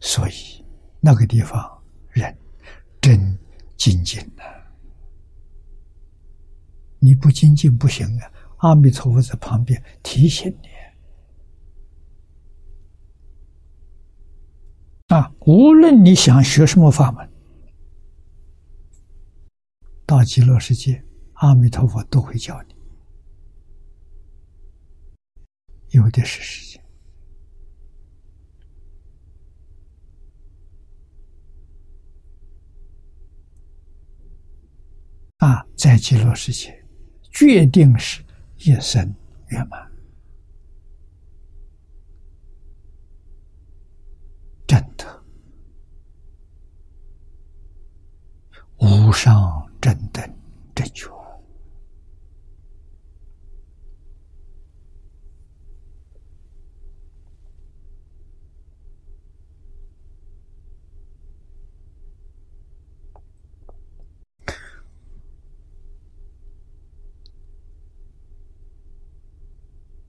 [0.00, 0.62] 所以，
[1.00, 2.36] 那个地方人
[3.00, 3.18] 真
[3.78, 4.42] 精进呐！
[6.98, 8.30] 你不精进不行啊！
[8.58, 10.68] 阿弥陀佛在旁边提醒你
[15.08, 15.32] 啊！
[15.46, 17.30] 无论你想学什么法门，
[20.04, 22.74] 到极乐世界，阿弥陀佛都会教你，
[25.90, 26.84] 有的是时间。
[35.36, 36.84] 啊，在极乐世界，
[37.30, 38.20] 决定是
[38.56, 39.14] 一生
[39.50, 39.88] 圆满，
[44.66, 45.15] 真的
[48.78, 50.36] 无上正等
[50.74, 51.10] 正觉。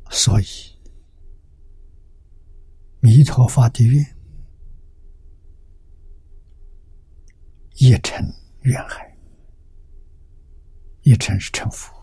[0.09, 0.45] 所以，
[2.99, 4.03] 弥陀发的愿，
[7.75, 8.33] 一成
[8.67, 9.17] 远海，
[11.03, 11.93] 一成是成佛。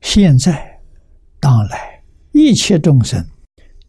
[0.00, 0.82] 现在
[1.38, 2.02] 当来
[2.32, 3.24] 一切众生，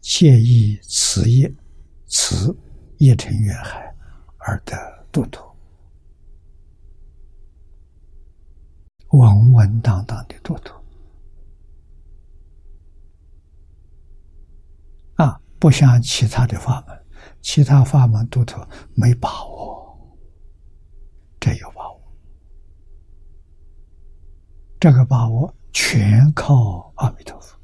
[0.00, 1.52] 皆以此业、
[2.06, 2.56] 此
[2.98, 3.92] 一成愿海
[4.38, 4.76] 而得
[5.10, 5.56] 度脱，
[9.08, 10.80] 稳稳当当的度脱。
[15.16, 17.01] 啊，不像其他的法门，
[17.42, 20.16] 其他法门度脱没把握，
[21.38, 22.00] 这有把握，
[24.80, 25.54] 这个把握。
[25.74, 27.58] 全靠阿弥陀佛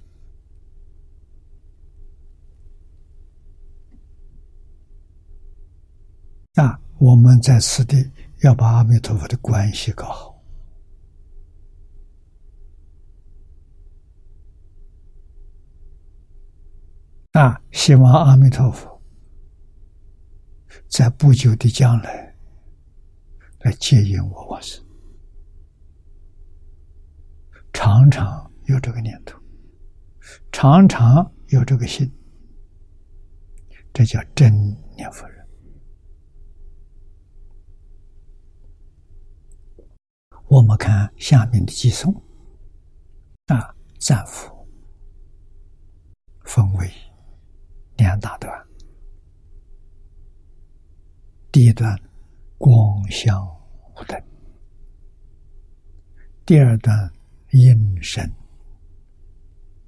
[6.55, 6.81] 那！
[6.97, 8.11] 我们在此地
[8.41, 10.43] 要把阿弥陀佛的关系搞好
[17.33, 17.61] 啊！
[17.70, 18.98] 希望阿弥陀佛
[20.89, 22.34] 在不久的将来
[23.61, 24.84] 来接引我往生。
[27.72, 29.39] 常常有这个念头，
[30.51, 32.11] 常常有这个心，
[33.93, 34.53] 这叫真
[34.97, 35.47] 念佛人。
[40.49, 42.12] 我们看下面的寄颂
[43.47, 44.66] 啊，赞佛
[46.45, 46.91] 分为
[47.99, 48.68] 两大段，
[51.51, 51.99] 第一段
[52.57, 53.45] 光香
[53.97, 54.23] 无等，
[56.45, 57.13] 第二段。
[57.53, 58.31] 应身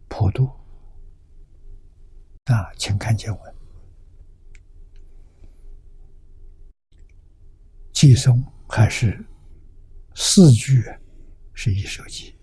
[0.09, 0.49] 普度
[2.45, 3.55] 啊，请看经文。
[7.93, 9.23] 寄诵还是
[10.15, 10.83] 四句
[11.53, 12.35] 是一首偈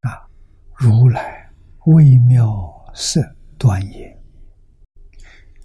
[0.00, 0.28] 啊，
[0.74, 1.48] 如来
[1.84, 3.22] 微妙色
[3.56, 4.20] 端严，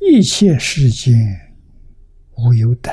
[0.04, 1.16] 一切世间
[2.36, 2.92] 无有等。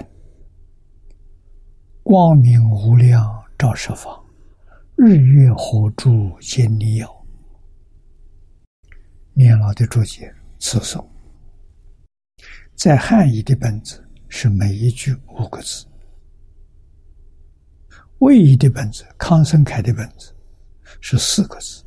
[2.03, 4.23] 光明无量照十方，
[4.95, 7.27] 日月火柱皆你有。
[9.33, 11.11] 年老的注解词颂，
[12.75, 15.87] 在汉译的本子是每一句五个字，
[18.19, 20.35] 魏译的本子、康生凯的本子
[21.01, 21.83] 是四个字，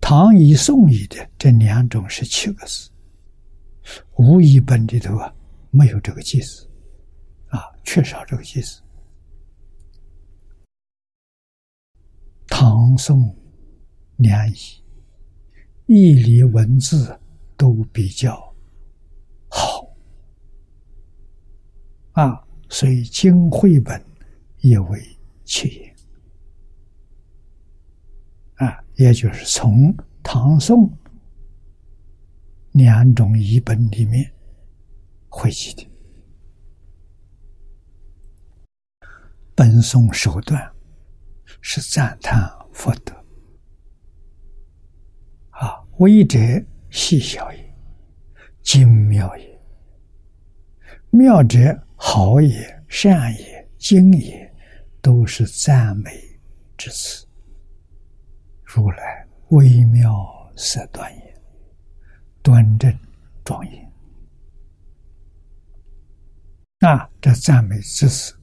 [0.00, 2.90] 唐译、宋译的这两种是七个字，
[4.16, 5.34] 吴译本里头啊
[5.70, 6.66] 没有这个记字。
[7.48, 8.82] 啊，缺少这个意思。
[12.46, 13.34] 唐宋
[14.16, 14.54] 两译
[15.86, 17.18] 译理文字
[17.56, 18.36] 都比较
[19.48, 19.90] 好
[22.12, 24.04] 啊，所以经绘本
[24.58, 25.00] 也为
[25.44, 25.96] 起言
[28.56, 30.92] 啊，也就是从唐宋
[32.78, 34.32] 两种译本里面
[35.28, 35.84] 汇集的。
[39.54, 40.72] 本颂首段
[41.60, 43.12] 是赞叹福德
[45.50, 46.38] 啊，微者
[46.90, 47.76] 细小也，
[48.62, 49.44] 精妙也；
[51.10, 51.58] 妙者
[51.96, 54.54] 好也，善也，精也，
[55.02, 56.12] 都是赞美
[56.76, 57.26] 之词。
[58.62, 60.08] 如来微妙
[60.54, 61.27] 色端也，
[62.48, 62.98] 端正
[63.44, 63.92] 庄严。
[66.80, 68.34] 那这赞美之词。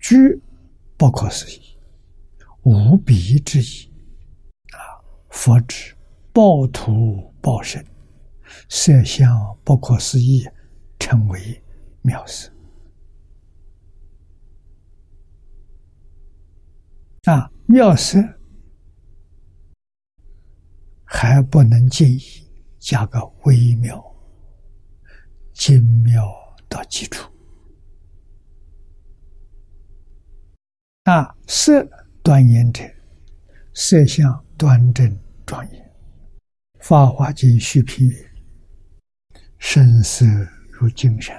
[0.00, 0.40] 具
[0.96, 1.76] 不可思议，
[2.62, 3.92] 无比之意
[4.70, 4.78] 啊！
[5.28, 5.92] 佛指
[6.32, 7.84] 报土报身，
[8.68, 10.48] 色相不可思议，
[11.00, 11.60] 称为
[12.02, 12.48] 妙色
[17.24, 17.50] 啊！
[17.66, 18.22] 妙色
[21.04, 22.47] 还不能尽意，
[22.88, 24.02] 加个微妙、
[25.52, 26.26] 精妙
[26.70, 27.30] 的基础。
[31.04, 31.86] 啊，色
[32.22, 32.82] 端严者，
[33.74, 35.14] 色相端正
[35.44, 35.84] 庄严。
[36.80, 38.10] 《法华经》续品
[39.60, 40.24] ：“声色
[40.70, 41.36] 如金山，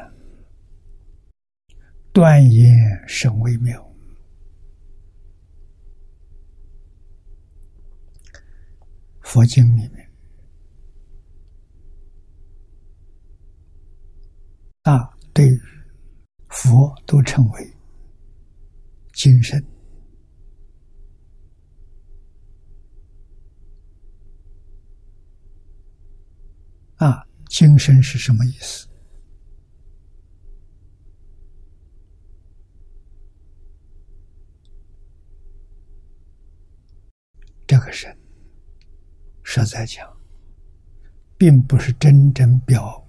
[2.14, 2.78] 端严
[3.08, 3.84] 甚微妙。”
[9.22, 9.99] 佛经里面，
[14.84, 15.45] 啊，对
[16.49, 17.73] 佛都称为。
[19.13, 19.61] 精神
[26.95, 28.88] 啊，精神是什么意思？
[37.67, 38.17] 这个神
[39.43, 40.09] 实在讲，
[41.38, 43.05] 并不是真正表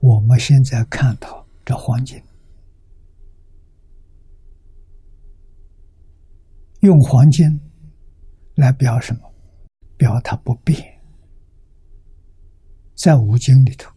[0.00, 2.22] 我们现在看到这黄金。
[6.80, 7.60] 用黄金
[8.54, 9.30] 来表什么？
[9.98, 10.98] 表它不变。
[12.94, 13.92] 在五经里头，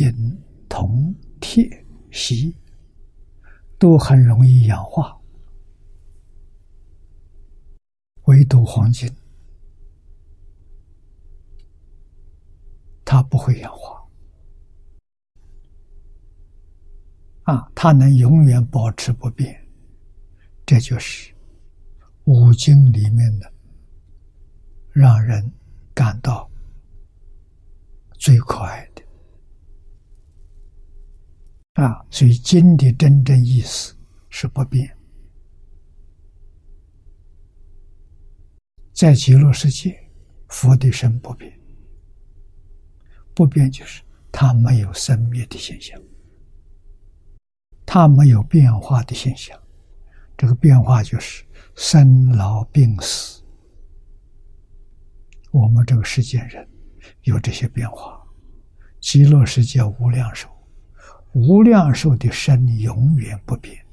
[0.00, 2.56] 银、铜、铁、锡
[3.78, 5.20] 都很容易氧化，
[8.24, 9.14] 唯独黄金。
[13.04, 14.01] 它不会氧化，
[17.44, 19.60] 啊，它能永远保持不变，
[20.64, 21.34] 这就是
[22.24, 23.52] 五经里面的
[24.92, 25.52] 让人
[25.92, 26.48] 感到
[28.18, 29.02] 最可爱的
[31.82, 32.04] 啊。
[32.10, 33.96] 所以经的真正意思
[34.28, 34.96] 是不变，
[38.92, 39.98] 在极乐世界，
[40.48, 41.52] 佛的身不变。
[43.34, 46.00] 不变就是它没有生灭的现象，
[47.94, 49.54] 它没有变化的现象。
[50.34, 53.42] 这个变化就是生老病死。
[55.50, 56.66] 我们这个世间人
[57.24, 58.18] 有这些变化。
[58.98, 60.48] 极乐世界无量寿，
[61.34, 63.84] 无量寿的身永远不变。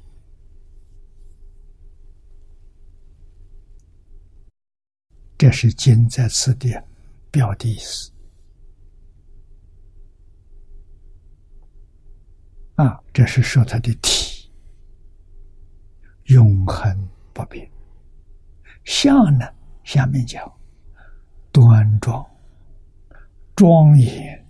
[5.36, 6.74] 这是经在此地
[7.30, 8.10] 表的意思。
[12.80, 14.50] 啊，这是说它的体
[16.28, 17.70] 永恒不变。
[18.84, 19.46] 相呢，
[19.84, 20.50] 下面讲
[21.52, 22.24] 端庄、
[23.54, 24.46] 庄严、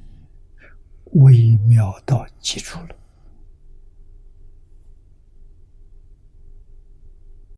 [1.14, 2.96] 微妙到极处了。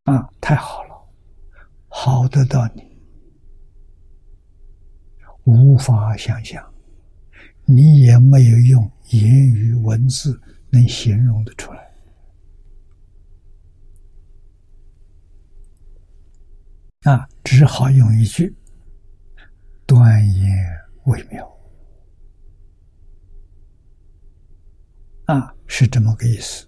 [0.05, 1.07] 啊，太好了，
[1.89, 2.99] 好得到你
[5.45, 6.67] 无法想象，
[7.67, 10.41] 你也没有用言语文字。
[10.73, 11.93] 能形容的出来
[17.03, 18.57] 啊，只好用一句
[19.85, 20.51] “端严
[21.05, 21.47] 微妙”
[25.27, 26.67] 啊，是这么个意思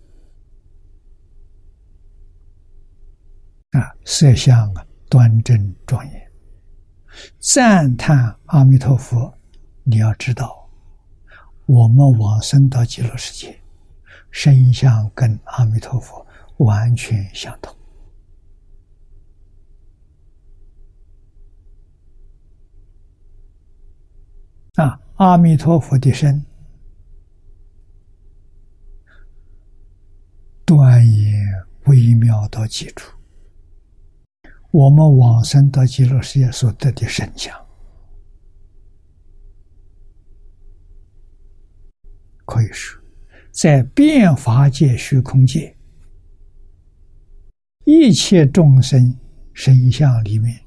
[3.71, 6.33] 啊，色相啊，端正庄严，
[7.39, 9.33] 赞叹阿弥陀佛。
[9.85, 10.71] 你要知道，
[11.67, 13.64] 我们往生到极乐世界。
[14.35, 16.27] 身相跟阿弥陀佛
[16.57, 17.73] 完全相同
[24.75, 25.01] 啊！
[25.15, 26.45] 阿弥陀佛的身
[30.65, 33.17] 端严微妙到极处，
[34.73, 37.57] 我们往生到极乐世界所得的身相，
[42.45, 43.04] 可以说。
[43.55, 45.77] 在变法界、虚空界，
[47.85, 49.17] 一切众生
[49.53, 50.61] 身相里面，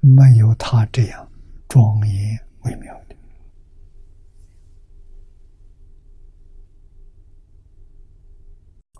[0.00, 1.30] 没有他这样
[1.68, 3.14] 庄严微妙的。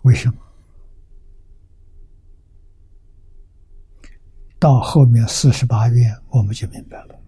[0.03, 0.35] 为什么？
[4.57, 7.20] 到后面四十八愿，我们就明白了。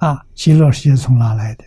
[0.00, 1.64] 啊，极乐世界从哪来的？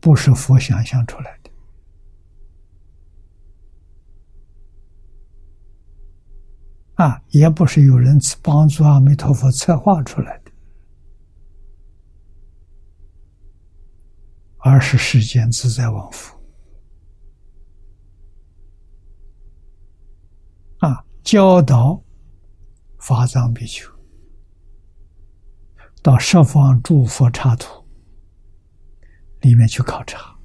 [0.00, 1.50] 不是佛想象出来的，
[7.02, 10.52] 啊，也不是有人帮助阿弥陀佛策划出来的，
[14.58, 16.38] 而是世间自在王佛
[20.80, 22.02] 啊，教导
[22.98, 23.93] 法藏比丘。
[26.04, 27.82] 到十方诸佛刹土
[29.40, 30.38] 里面去考察、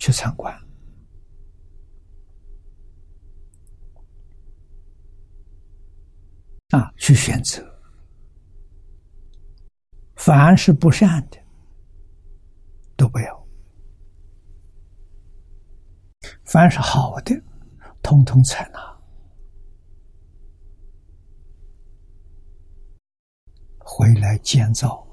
[0.00, 0.52] 去参观
[6.70, 7.64] 啊，去选择。
[10.16, 11.38] 凡是不善的
[12.96, 13.46] 都不要，
[16.42, 17.40] 凡是好的，
[18.02, 18.93] 通通采纳。
[23.84, 25.06] 回来建造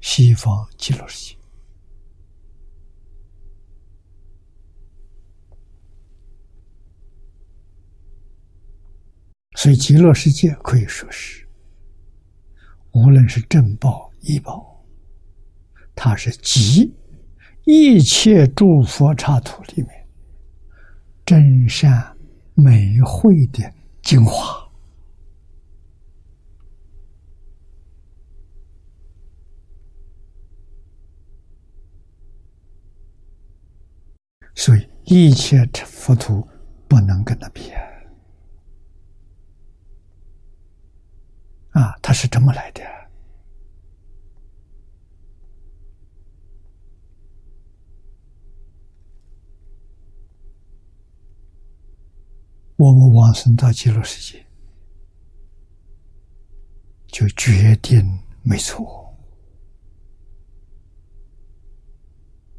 [0.00, 1.36] 西方极乐世界，
[9.54, 11.46] 所以极乐世界可以说是，
[12.92, 14.84] 无论是正报、医报，
[15.94, 16.94] 它是集
[17.64, 20.08] 一切诸佛刹土里面，
[21.24, 22.16] 真善
[22.54, 23.72] 美慧的
[24.02, 24.65] 精华。
[34.56, 36.48] 所以，一切佛土
[36.88, 37.82] 不能跟他比啊！
[41.72, 42.82] 啊，他是这么来的。
[52.76, 54.44] 我们往生到极乐世界，
[57.08, 59.05] 就决定没错。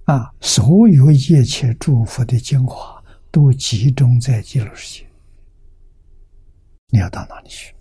[0.08, 0.34] 啊！
[0.40, 5.10] 所有一切祝福的精华都集中在极乐世界，
[6.88, 7.76] 你要到哪里去？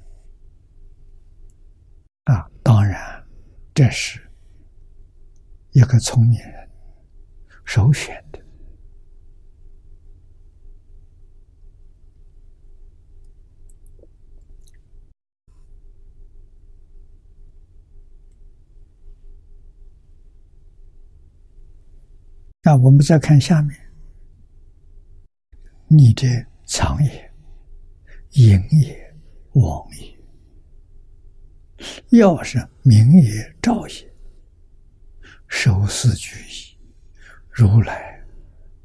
[2.24, 2.45] 啊！
[2.64, 3.24] 当然，
[3.72, 4.20] 这是
[5.70, 6.68] 一个聪明人
[7.64, 8.41] 首选的。
[22.67, 23.79] 那我们再看下面，
[25.87, 26.27] 你的
[26.64, 27.33] 藏也、
[28.33, 29.14] 隐也、
[29.53, 30.19] 妄也，
[32.19, 34.12] 要是明也、照也，
[35.47, 36.77] 受四俱矣。
[37.53, 38.21] 如来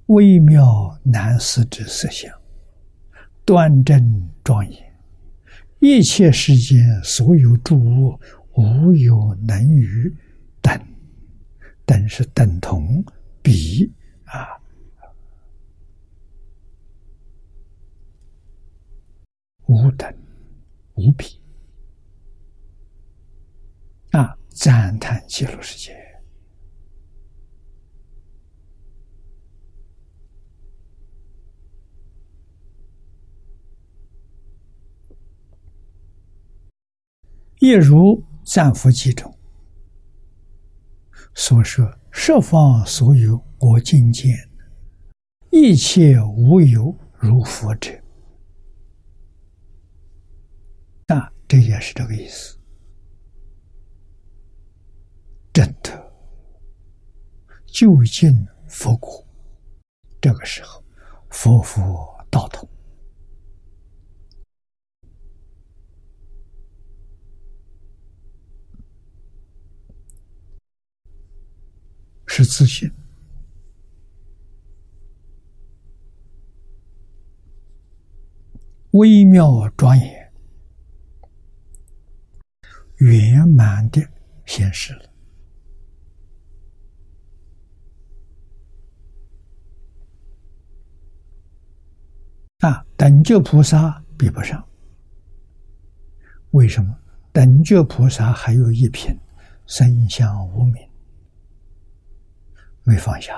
[0.10, 2.32] 微妙难思之色相，
[3.44, 4.94] 端正庄严，
[5.80, 8.20] 一切世间所有诸物，
[8.54, 10.16] 无有能与
[10.62, 10.80] 等，
[11.84, 13.04] 等是等同。
[13.42, 13.92] 比
[14.26, 14.62] 啊，
[19.68, 20.14] 无等
[20.96, 21.42] 无比
[24.12, 24.38] 啊！
[24.50, 25.98] 赞叹极乐世界，
[37.60, 39.34] 亦如赞佛记中
[41.34, 42.01] 所说。
[42.12, 44.36] 十方所有我境界，
[45.50, 47.92] 一切无有如佛者。
[51.08, 52.58] 那，这也是这个意思。
[55.54, 56.12] 真的，
[57.66, 59.26] 就近佛国，
[60.22, 60.84] 这个时候，
[61.30, 62.68] 佛佛道同，
[72.34, 72.90] 是自信，
[78.92, 80.32] 微妙庄严，
[83.00, 84.02] 圆满的
[84.46, 85.12] 显示了
[92.60, 92.86] 啊！
[92.96, 94.66] 等觉菩萨比不上，
[96.52, 96.98] 为什么？
[97.34, 99.14] 等觉菩萨还有一品
[99.66, 100.91] 身相无名。
[102.84, 103.36] 没放下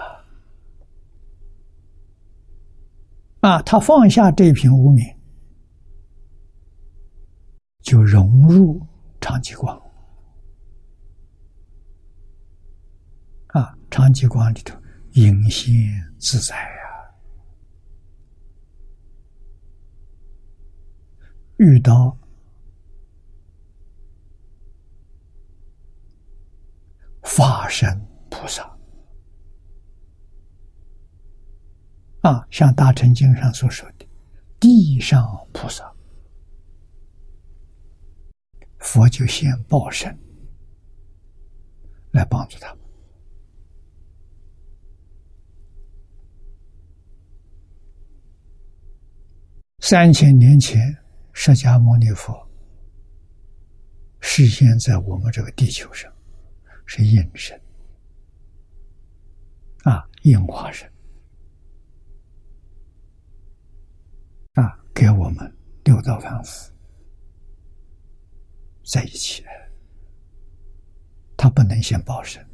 [3.41, 3.61] 啊！
[3.63, 5.05] 他放下这瓶无名，
[7.81, 8.81] 就融入
[9.19, 9.77] 长吉光
[13.47, 13.77] 啊！
[13.91, 14.79] 长吉光里头
[15.11, 15.69] 隐现
[16.17, 17.13] 自在呀，
[21.57, 22.17] 遇到
[27.23, 27.93] 法身
[28.29, 28.72] 菩萨。
[32.23, 34.05] 啊，像《大乘经》上所说的，
[34.57, 35.21] 地上
[35.51, 35.93] 菩萨，
[38.79, 40.17] 佛就现报身
[42.11, 42.83] 来帮助他们。
[49.79, 50.79] 三千年前，
[51.33, 52.33] 释迦牟尼佛
[54.21, 56.09] 实现在我们这个地球上，
[56.85, 57.61] 是应身
[59.83, 60.89] 啊，应化身。
[64.93, 66.71] 给我们六道凡夫
[68.85, 69.43] 在一起，
[71.35, 72.45] 他不能现报身，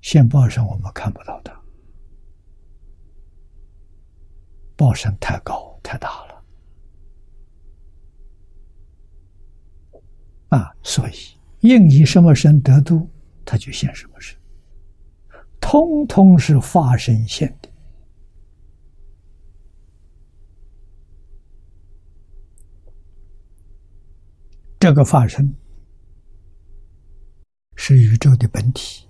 [0.00, 1.58] 现报身我们看不到他，
[4.76, 6.44] 报身太高太大了
[10.48, 10.74] 啊！
[10.82, 11.12] 所以
[11.60, 13.08] 应以什么身得度，
[13.44, 14.36] 他就现什么身，
[15.60, 17.69] 通通是化身现的。
[24.80, 25.54] 这个发生
[27.76, 29.06] 是宇宙的本体，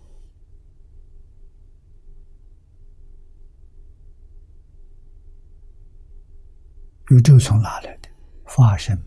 [7.10, 8.08] 宇宙从哪来的？
[8.46, 9.00] 发生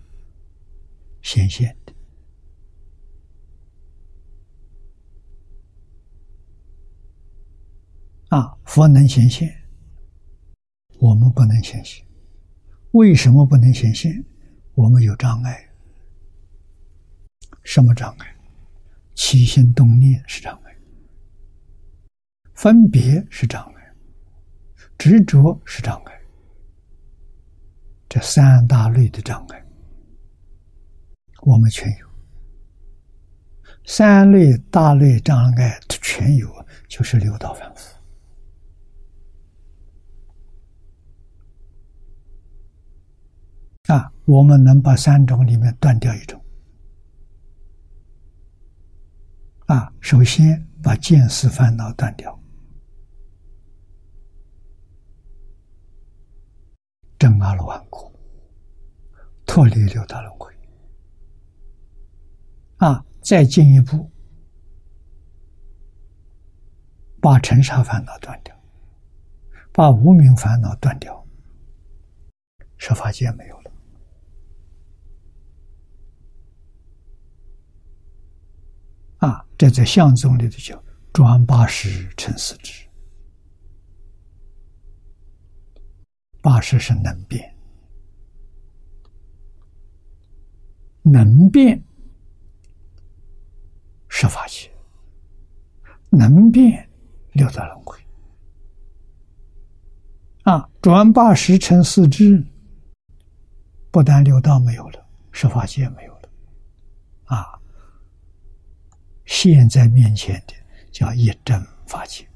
[1.22, 1.94] 显现的
[8.30, 9.54] 啊，佛能显现，
[10.98, 12.06] 我们不能显现。
[12.92, 14.24] 为什么不能显现？
[14.76, 15.73] 我们有障碍。
[17.64, 18.28] 什么障碍？
[19.16, 20.76] 起心动念是障碍，
[22.56, 23.94] 分别是障碍，
[24.98, 26.22] 执着是障碍。
[28.10, 29.66] 这三大类的障碍，
[31.44, 32.08] 我们全有。
[33.86, 36.50] 三类大类障碍全有，
[36.88, 37.94] 就是六道凡夫。
[43.94, 46.43] 啊，我们能把三种里面断掉一种。
[49.74, 52.40] 啊，首先把见思烦恼断掉。
[57.18, 58.14] 正阿罗汉果，
[59.48, 60.54] 脱离六道轮回。
[62.78, 64.12] 啊，再进一步，
[67.20, 68.56] 把尘沙烦恼断掉，
[69.72, 71.26] 把无名烦恼断掉，
[72.78, 73.72] 十法界没有了。
[79.18, 80.84] 啊，这在相宗里头叫
[81.14, 82.86] 转八十成四智。
[86.42, 87.56] 八十是能变，
[91.02, 91.82] 能变
[94.10, 94.70] 是法界，
[96.10, 96.86] 能变
[97.32, 97.98] 六道轮回。
[100.44, 102.46] 啊，转八十成四智，
[103.92, 106.30] 不但六道没有了，十法界没有了，
[107.28, 107.58] 啊，
[109.26, 110.54] 现在面前的
[110.92, 112.28] 叫一真法界，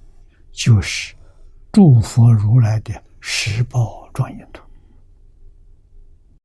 [0.51, 1.15] 就是
[1.71, 3.03] 诸佛如来的。
[3.29, 4.63] 十报庄严图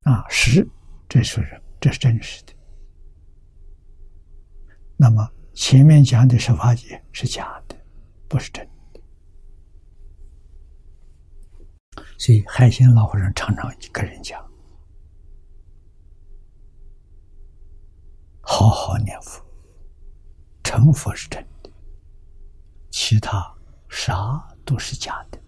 [0.00, 0.66] 啊，十，
[1.08, 2.52] 这是，这是真实的。
[4.96, 7.76] 那么前面讲的十法界是假的，
[8.26, 9.00] 不是真的。
[12.18, 14.44] 所以海鲜老和尚常常跟人讲：
[18.40, 19.40] 好好念佛，
[20.72, 21.70] 成佛是真的，
[22.88, 23.54] 其他
[23.90, 25.38] 啥都是假的。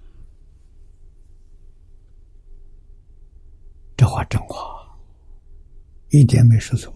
[3.97, 4.87] 这话真话，
[6.11, 6.95] 一点没说错。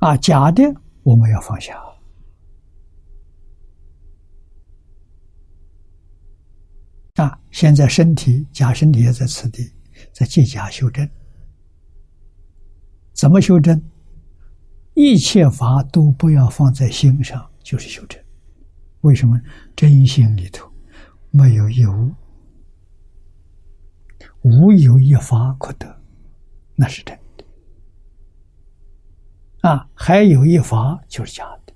[0.00, 0.64] 啊，假的
[1.04, 1.80] 我们要放下。
[7.14, 9.72] 啊，现在身体假身体也在此地，
[10.12, 11.08] 在借假修正。
[13.12, 13.80] 怎么修正？
[14.94, 18.22] 一切法都不要放在心上，就是修正。
[19.02, 19.40] 为什么？
[19.76, 20.72] 真心里头
[21.30, 22.10] 没有有。
[24.42, 26.02] 无有一法可得，
[26.74, 27.44] 那是真的。
[29.68, 31.74] 啊，还有一法就是假的。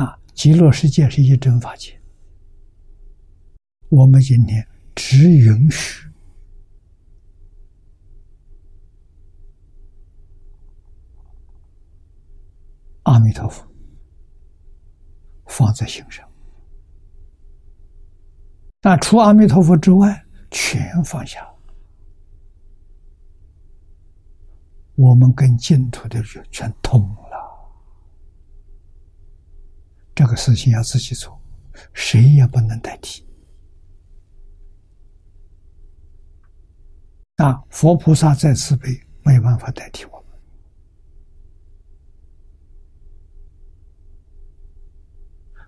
[0.00, 2.00] 啊，极乐世界是一真法界，
[3.88, 6.08] 我们今天只允许
[13.10, 13.66] 阿弥陀佛
[15.46, 16.24] 放在心上。
[18.82, 21.44] 那除阿弥陀佛之外，全放下。
[24.94, 27.70] 我们跟净土的人全通了。
[30.14, 31.36] 这个事情要自己做，
[31.92, 33.26] 谁也不能代替。
[37.38, 38.88] 啊，佛菩萨再慈悲，
[39.24, 40.20] 没办法代替我们。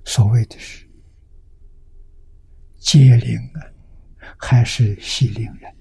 [0.04, 0.86] 所谓的是。
[2.78, 3.62] 皆灵啊，
[4.36, 5.72] 还是系灵人？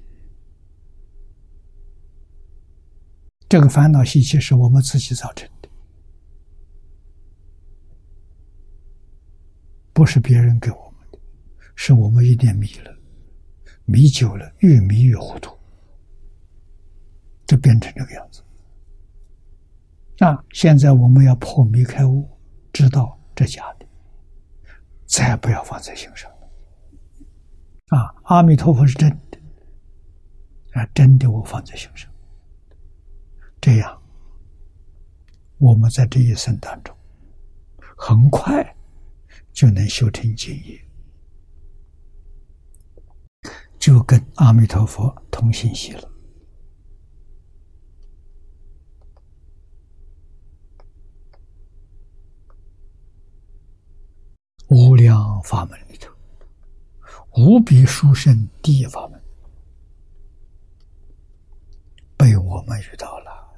[3.50, 5.70] 这个烦恼习气是我们自己造成的，
[9.92, 11.20] 不是别人给我们的，
[11.76, 12.96] 是我们一点迷了，
[13.86, 15.58] 迷久了，越迷越糊涂，
[17.48, 18.42] 就变成这个样子。
[20.20, 22.30] 那现在我们要破迷开悟，
[22.72, 23.81] 知道这假的，
[25.12, 26.32] 再不要放在心上。
[27.88, 29.38] 啊，阿弥陀佛是真的，
[30.72, 32.10] 啊，真的我放在心上，
[33.60, 34.02] 这样，
[35.58, 36.96] 我们在这一生当中，
[37.98, 38.76] 很快
[39.52, 40.82] 就能修成净业，
[43.78, 46.11] 就跟阿弥陀佛同信息了。
[54.74, 56.10] 无量法门里头。
[57.32, 59.22] 无比殊胜第一法门，
[62.16, 63.54] 被我们遇到了，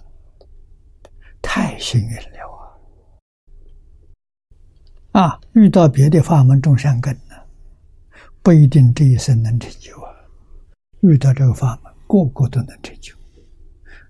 [1.40, 2.80] 太幸运了
[5.12, 5.22] 啊！
[5.22, 7.36] 啊，遇到别的法门种善根呢，
[8.42, 10.12] 不一定这一生能成就啊。
[11.02, 13.14] 遇到这个法门，个个都能成就。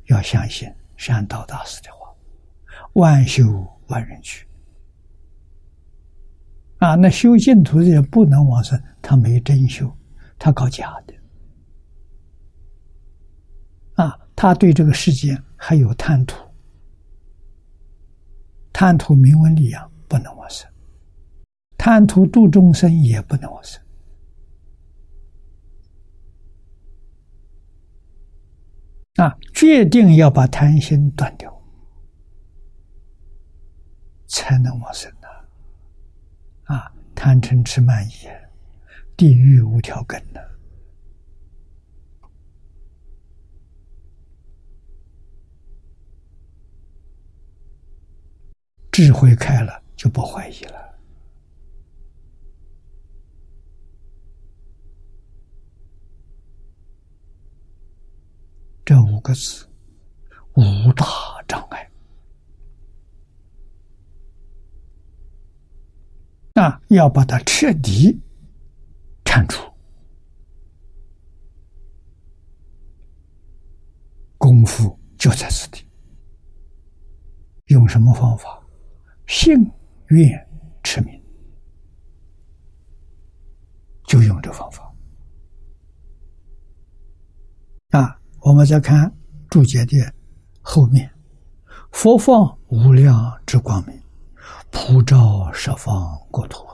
[0.06, 2.10] 要相信善道大师的话
[2.96, 3.44] ：“万修
[3.88, 4.48] 万人去。”
[6.84, 9.90] 啊，那修净土的人不能往生，他没真修，
[10.38, 11.14] 他搞假的。
[13.94, 16.46] 啊，他对这个世界还有贪图，
[18.74, 20.68] 贪图名闻利养，不能往生；
[21.78, 23.82] 贪图度众生，也不能往生。
[29.16, 31.50] 啊，决定要把贪心断掉，
[34.28, 35.10] 才能往生。
[37.26, 38.28] 贪嗔痴慢疑，
[39.16, 40.46] 地狱无条根的，
[48.92, 51.00] 智慧开了就不怀疑了。
[58.84, 59.66] 这五个字，
[60.56, 61.06] 无大
[61.48, 61.90] 障碍。
[66.54, 68.22] 那要把它彻底
[69.26, 69.68] 铲除，
[74.38, 75.84] 功夫就在此地。
[77.68, 78.62] 用什么方法？
[79.26, 79.56] 信
[80.10, 80.30] 愿
[80.84, 81.24] 持名，
[84.06, 84.94] 就用这方法。
[87.90, 89.12] 啊，我们再看
[89.50, 90.14] 注解的
[90.62, 91.10] 后面，
[91.92, 94.03] 佛放无量之光明。
[94.76, 96.66] 普照十方国土，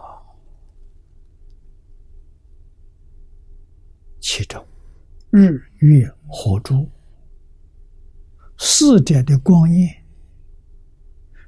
[4.21, 4.65] 其中
[5.29, 6.89] 日月火珠
[8.57, 10.03] 四点的光焰，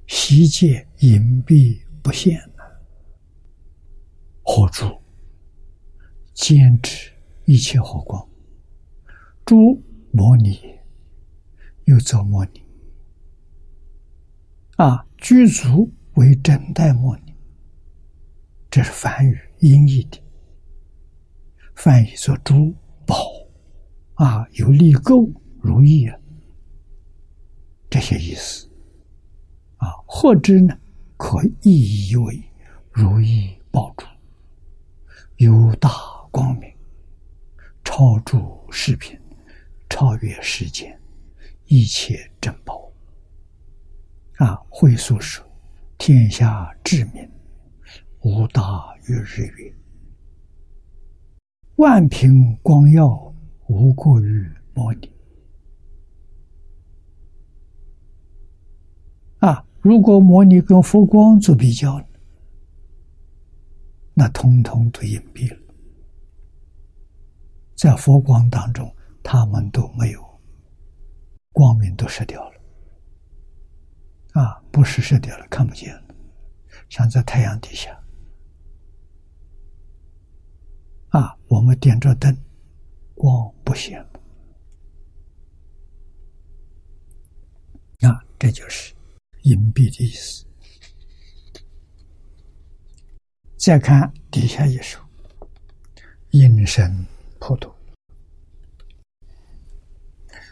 [0.05, 2.37] 悉界隐蔽不现
[4.43, 4.85] 火珠
[6.33, 7.13] 坚持
[7.45, 8.29] 一切火光，
[9.45, 9.81] 诸
[10.11, 10.59] 摩尼
[11.85, 12.61] 又作摩尼
[14.75, 15.89] 啊，具足。
[16.15, 17.33] 为真代末尼，
[18.69, 20.21] 这是梵语音译的，
[21.75, 23.15] 翻译作珠宝
[24.15, 25.31] 啊，有利垢
[25.61, 26.19] 如意啊，
[27.89, 28.67] 这些意思。
[29.77, 30.77] 啊，或者呢，
[31.17, 32.43] 可意译为
[32.91, 34.05] 如意宝珠，
[35.37, 35.89] 有大
[36.29, 36.69] 光明，
[37.83, 39.19] 超诸世品，
[39.89, 40.99] 超越世间
[41.65, 42.91] 一切珍宝。
[44.37, 45.43] 啊，会所说。
[46.03, 47.29] 天下至明，
[48.21, 48.63] 无大
[49.07, 49.71] 于日月；
[51.75, 53.31] 万品光耀，
[53.67, 55.11] 无过于摩尼。
[59.41, 62.03] 啊，如果摩尼跟佛光做比较，
[64.15, 65.61] 那通通都隐蔽了。
[67.75, 68.91] 在佛光当中，
[69.21, 70.19] 他们都没有
[71.51, 72.50] 光明，都失掉了。
[74.33, 76.15] 啊，不是射掉了，看不见了，
[76.89, 77.91] 像在太阳底下。
[81.09, 82.33] 啊，我们点着灯，
[83.13, 84.09] 光不显了。
[88.09, 88.93] 啊，这就是
[89.41, 90.45] 隐蔽的意思。
[93.57, 94.99] 再看底下一首，
[96.29, 97.05] 隐身
[97.39, 97.69] 破土，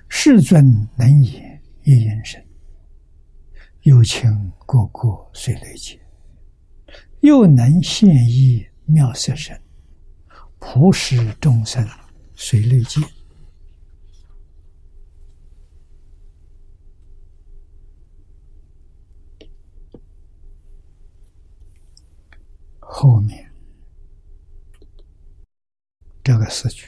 [0.10, 2.49] 世尊能言一隐身。
[3.90, 6.00] 有情个个随类解，
[7.22, 9.60] 又能现意妙色身，
[10.60, 11.84] 普使众生
[12.36, 13.02] 随类解。
[22.80, 23.52] 后面
[26.24, 26.86] 这个四句，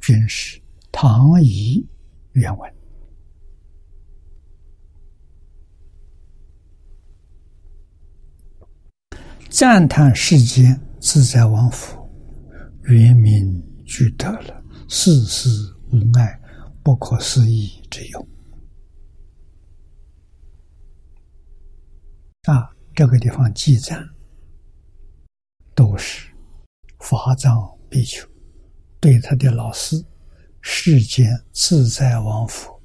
[0.00, 0.60] 均是
[0.90, 1.86] 唐仪
[2.32, 2.77] 原文。
[9.50, 12.06] 赞叹世间自在王佛，
[12.82, 15.48] 圆明具得了，世事
[15.90, 16.38] 无碍，
[16.82, 18.28] 不可思议之有。
[22.42, 24.06] 啊，这个地方记赞，
[25.74, 26.30] 都是
[26.98, 27.56] 法藏
[27.88, 28.28] 比丘
[29.00, 29.96] 对他的老师
[30.60, 32.80] 世间自在王佛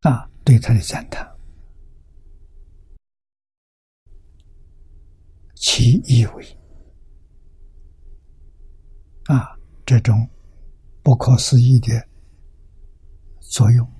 [0.00, 1.33] 啊，对他的赞叹。
[5.66, 6.44] 其意味，
[9.24, 10.28] 啊，这种
[11.02, 12.06] 不可思议的
[13.40, 13.90] 作用，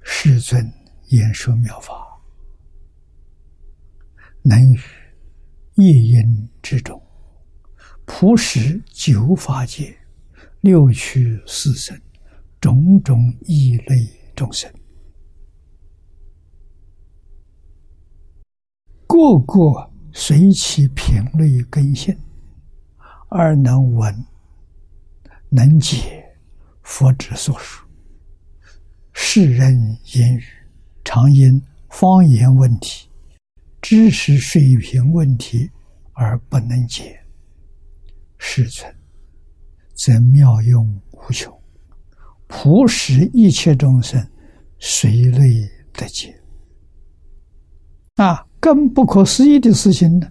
[0.00, 0.72] 世尊
[1.08, 2.18] 演说妙法，
[4.42, 4.80] 能于
[5.74, 6.98] 一因之中，
[8.06, 9.94] 普使九法界
[10.62, 11.94] 六趣四生
[12.58, 14.72] 种种异类众生。
[19.06, 22.16] 个个随其品类根性，
[23.28, 24.14] 而能闻、
[25.48, 26.24] 能解
[26.82, 27.86] 佛之所说。
[29.12, 29.74] 世人
[30.14, 30.42] 言语，
[31.04, 33.08] 常因方言问题、
[33.80, 35.70] 知识水平问题
[36.12, 37.18] 而不能解。
[38.38, 38.94] 世尊，
[39.94, 41.52] 则妙用无穷，
[42.46, 44.24] 普使一切众生
[44.78, 46.38] 随类得解。
[48.16, 48.45] 啊！
[48.60, 50.30] 更不可思议的事情呢，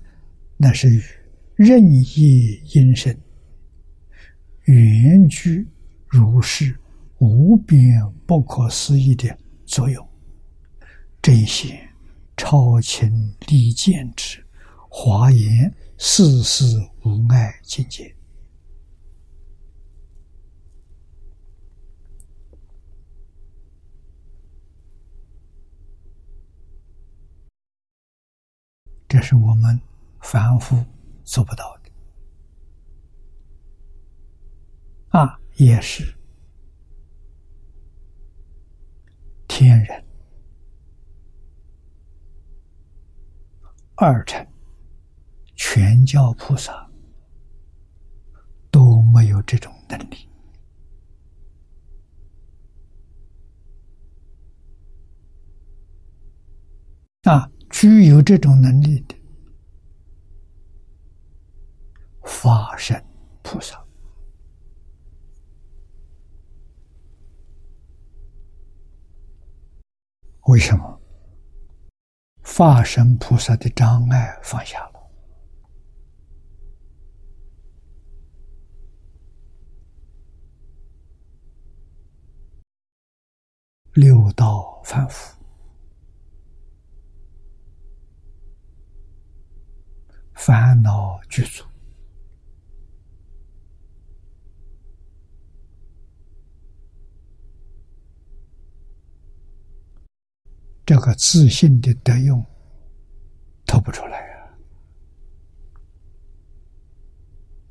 [0.57, 1.01] 那是与
[1.55, 3.17] 任意应身、
[4.63, 5.67] 缘居
[6.07, 6.75] 如是
[7.19, 10.07] 无边不可思议的作用，
[11.21, 11.77] 这些
[12.37, 14.41] 超情离见之
[14.89, 16.65] 华严世事
[17.03, 18.14] 无碍境界，
[29.15, 29.79] 这是我们
[30.19, 30.75] 凡夫
[31.23, 31.89] 做不到的。
[35.17, 36.13] 啊，也是。
[39.47, 40.05] 天人。
[43.95, 44.45] 二乘
[45.55, 46.85] 全教菩萨。
[48.69, 50.29] 都没有这种能力。
[57.23, 57.49] 啊。
[57.77, 59.13] 具有这种能力的
[62.23, 63.05] 法身
[63.43, 63.85] 菩萨，
[70.43, 71.01] 为什么
[72.43, 75.11] 法身菩萨的障碍放下了？
[83.91, 85.34] 六道反复。
[90.35, 91.63] 烦恼具足，
[100.85, 102.45] 这个自信的德用
[103.65, 104.19] 透不出来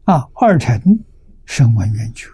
[0.04, 0.14] 啊！
[0.14, 1.04] 啊，二乘
[1.44, 2.28] 声闻缘觉，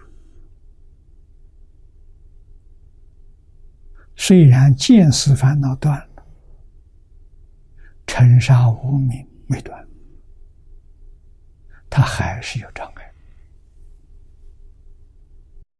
[4.15, 6.25] 虽然见思烦恼断了，
[8.07, 9.87] 尘沙无名未断。
[11.91, 13.13] 他还是有障碍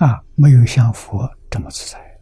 [0.06, 2.22] 啊，没有像佛这么自在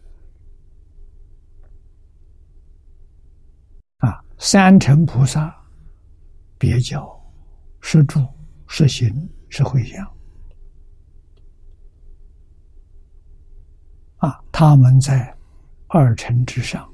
[3.97, 4.23] 啊。
[4.37, 5.53] 三乘菩萨
[6.59, 7.19] 别教
[7.81, 8.25] 是住
[8.67, 10.05] 是行是回向
[14.17, 15.35] 啊，他们在
[15.87, 16.87] 二乘之上。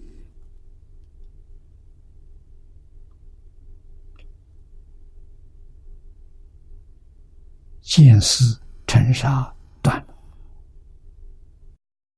[7.85, 10.15] 见思尘沙断了，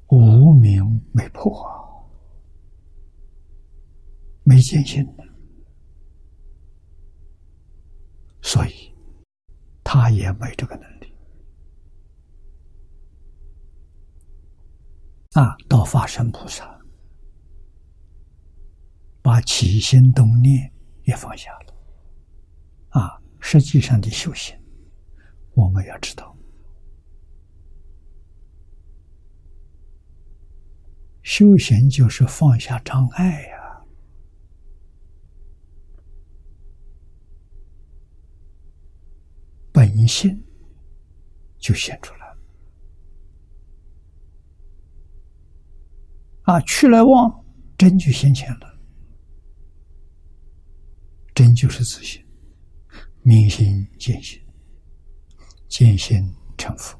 [0.07, 2.09] 无明没破，
[4.43, 5.25] 没见性了，
[8.41, 8.95] 所以
[9.83, 11.13] 他也没这个能力。
[15.33, 16.79] 啊，到法身菩萨，
[19.21, 20.71] 把起心动念
[21.03, 21.73] 也放下了，
[23.01, 24.57] 啊，实际上的修行。
[25.57, 26.37] 我们要知道，
[31.23, 33.83] 修行就是放下障碍呀，
[39.71, 40.39] 本性
[41.57, 42.37] 就显出来了。
[46.43, 47.43] 啊，去来妄
[47.79, 48.79] 真就显现了，
[51.33, 52.23] 真就是自信，
[53.23, 54.39] 明心见性。
[55.67, 56.97] 见心成佛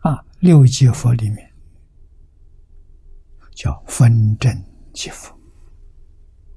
[0.00, 0.24] 啊！
[0.40, 1.52] 六界佛里面
[3.54, 4.54] 叫分真
[4.92, 5.34] 即佛，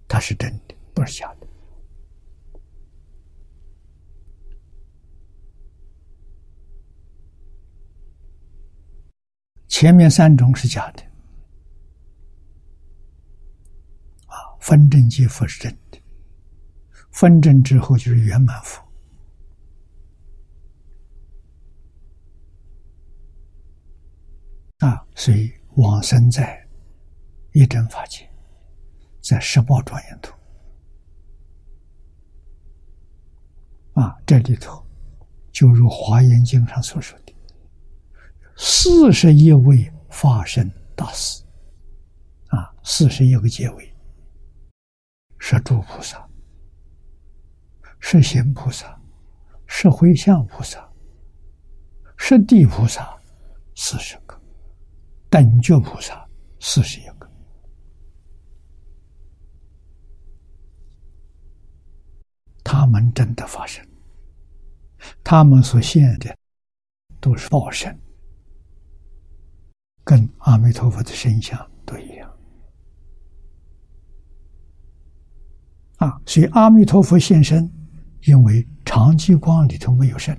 [0.08, 1.48] 它是真的，不是假的。
[9.68, 11.04] 前面三种是假的
[14.26, 16.02] 啊，分真即佛是真的，
[17.12, 18.89] 分真之后就是圆满佛。
[24.80, 26.68] 啊所以往生在
[27.54, 28.30] 一真法界，
[29.22, 30.34] 在十宝庄严土
[33.94, 34.86] 啊，这里头
[35.52, 37.36] 就如《华严经》上所说的，
[38.56, 41.44] 四十一位法身大士
[42.48, 43.94] 啊，四十一个阶位，
[45.40, 46.26] 是诸菩萨，
[48.00, 48.98] 是行菩萨，
[49.66, 50.90] 是回向菩萨，
[52.18, 53.18] 是地菩萨，
[53.76, 54.29] 四十个。
[55.30, 56.28] 等觉菩萨
[56.60, 57.30] 四十一个，
[62.64, 63.86] 他们真的发生，
[65.24, 66.36] 他们所现的
[67.20, 67.96] 都是报身，
[70.04, 72.38] 跟阿弥陀佛的身相都一样
[75.98, 76.20] 啊！
[76.26, 77.72] 所以阿弥陀佛现身，
[78.24, 80.36] 因为长吉光里头没有身。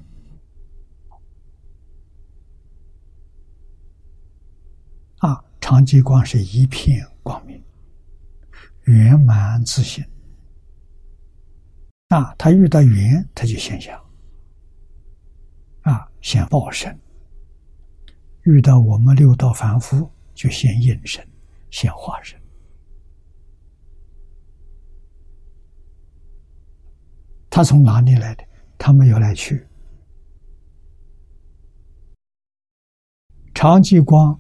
[5.61, 7.63] 长吉光是一片光明，
[8.87, 10.05] 圆满自信。
[12.09, 13.97] 啊，他遇到圆，他就现象。
[15.83, 16.93] 啊，现报身；
[18.43, 21.25] 遇到我们六道凡夫，就现应身、
[21.71, 22.37] 现化身。
[27.49, 28.45] 他从哪里来的？
[28.77, 29.65] 他没有来去。
[33.55, 34.37] 长吉光。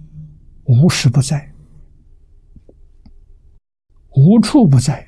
[0.71, 1.53] 无时不在，
[4.11, 5.05] 无处不在。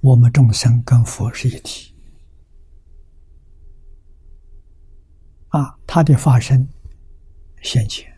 [0.00, 1.94] 我们众生跟佛是一体
[5.50, 5.78] 啊！
[5.86, 6.68] 他的发生
[7.62, 8.12] 现前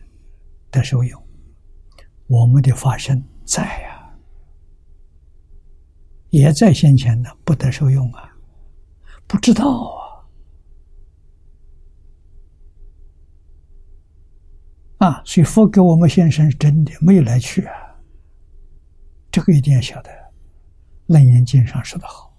[0.71, 1.27] 得受用，
[2.25, 4.11] 我们的发生在呀，
[6.31, 8.35] 也在先前呢，不得受用啊！
[9.27, 10.06] 不知道啊。
[14.97, 17.73] 啊，所以佛给我们现身是真的，没有来去啊。
[19.31, 20.09] 这个一定要晓得，
[21.05, 22.35] 《楞严经》上说的好：“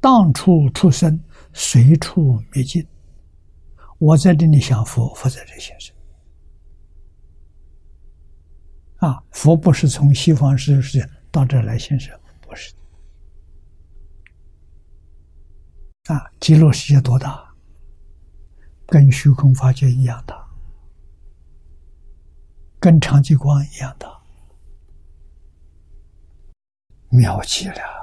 [0.00, 1.22] 当处出生，
[1.52, 2.84] 随处灭尽。”
[3.98, 5.94] 我在这里想佛，佛在这现身。
[8.96, 12.74] 啊，佛不是从西方世界到这来现身，不是。
[16.06, 17.54] 啊，极乐世界多大？
[18.86, 20.39] 跟虚空法界一样大。
[22.80, 24.08] 跟长吉光一样的
[27.10, 28.00] 妙极了。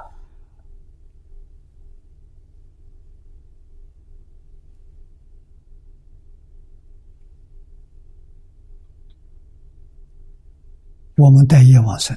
[11.16, 12.16] 我们待业往生，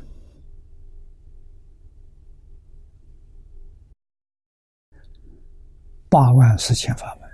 [6.07, 7.27] 八万四千法门，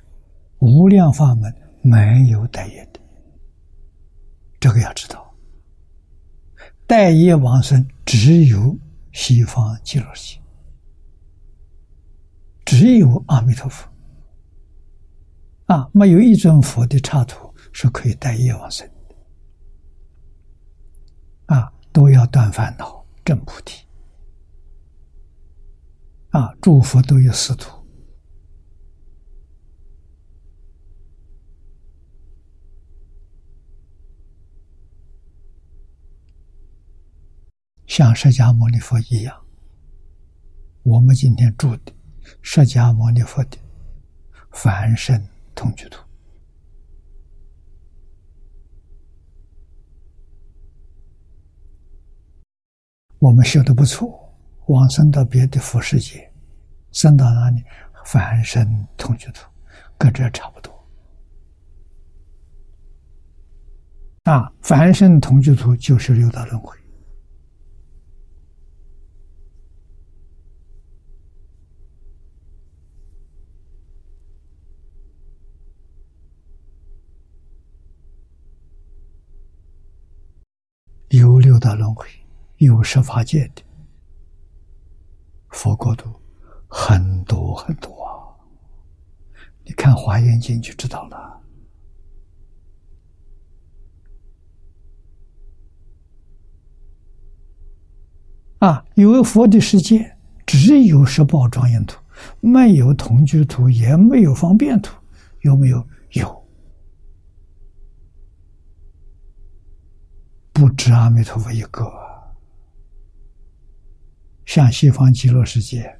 [0.59, 3.01] 无量法门没有待业的。
[4.59, 5.35] 这个要知道，
[6.87, 8.77] 待业往生只有
[9.13, 10.41] 西方极乐世界，
[12.65, 13.87] 只有阿弥陀佛。
[15.67, 19.15] 啊，没有一尊佛的刹土是可以待业往生的。
[21.55, 23.85] 啊，都要断烦恼证菩提。
[26.29, 27.76] 啊，诸佛都有四土。
[37.87, 39.33] 像释迦牟尼佛一样，
[40.83, 41.93] 我们今天住的
[42.41, 43.57] 释迦牟尼佛的
[44.51, 46.03] 凡身同居土，
[53.19, 54.37] 我们修的不错，
[54.67, 56.29] 往生到别的佛世界，
[56.91, 57.63] 生到哪里
[58.05, 59.49] 凡身同居土，
[59.97, 60.71] 跟这差不多。
[64.25, 66.77] 啊，凡身同居土就是六道轮回。
[81.11, 82.07] 有六道轮回，
[82.59, 83.61] 有十法界的
[85.49, 86.09] 佛国度
[86.65, 88.15] 很多很多啊！
[89.65, 91.41] 你看《华严经》就知道了。
[98.59, 100.15] 啊，有佛的世界
[100.45, 101.99] 只有十宝庄严土，
[102.39, 104.95] 没有同居土，也没有方便土，
[105.41, 105.85] 有没有？
[106.11, 106.46] 有。
[110.57, 111.85] 不止阿弥陀佛一个，
[114.47, 115.99] 像西方极乐世界，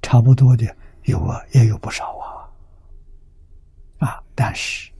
[0.00, 0.64] 差不多的
[1.04, 4.24] 有啊，也有不少啊，啊！
[4.34, 4.90] 但是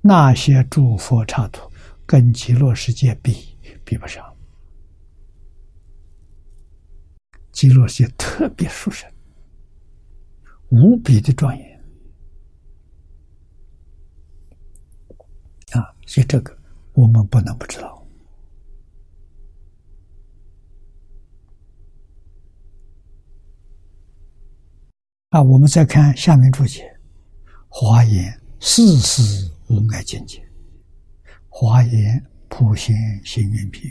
[0.00, 1.68] 那些诸佛刹土
[2.06, 4.24] 跟极乐世界比，比不上。
[7.50, 9.10] 极乐世界特别殊胜，
[10.68, 11.84] 无比的庄严
[15.72, 15.90] 啊！
[16.06, 16.56] 所以这个
[16.92, 17.93] 我们不能不知道。
[25.34, 26.82] 啊，我们再看下面注解，
[27.68, 30.38] 《华严》世无碍境界，
[31.48, 32.94] 《华严》普贤
[33.24, 33.90] 行愿品，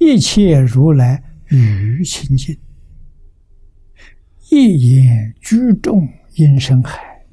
[0.00, 2.58] 一切如来与清净，
[4.50, 7.24] 一言居众音声海，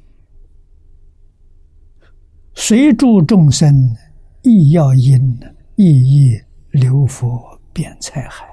[2.54, 3.74] 随诸众生
[4.42, 5.40] 亦要因，
[5.74, 8.46] 亦亦流佛遍彩海，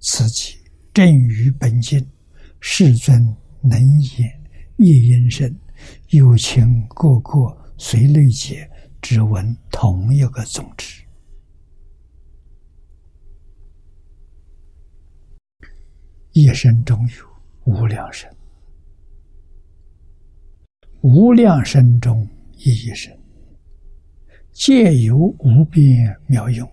[0.00, 0.62] 此即。
[0.94, 2.08] 正于本经，
[2.60, 3.20] 世尊
[3.60, 4.40] 能言
[4.76, 5.52] 一音声，
[6.10, 8.70] 有情个个随类解，
[9.02, 11.02] 只闻同一个宗旨。
[16.30, 18.32] 一生中有无量生，
[21.00, 22.24] 无量生中
[22.58, 23.12] 一一生，
[24.52, 26.70] 借由无边妙用，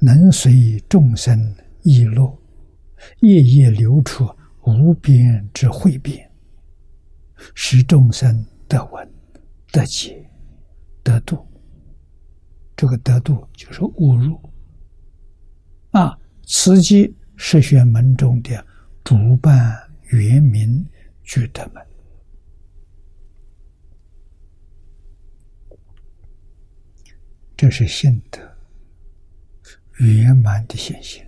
[0.00, 1.38] 能随众生
[1.84, 2.36] 意乐。
[3.20, 4.28] 夜夜流出
[4.64, 6.30] 无边之慧变，
[7.54, 9.12] 使众生得闻、
[9.70, 10.28] 得解、
[11.02, 11.46] 得度。
[12.76, 14.38] 这个得度就是悟入
[15.92, 16.18] 啊！
[16.46, 18.66] 此即十玄门中的
[19.04, 19.74] 主办
[20.10, 20.84] 圆明
[21.22, 21.86] 具德门，
[27.56, 28.40] 这是性德
[30.00, 31.26] 圆满的显现。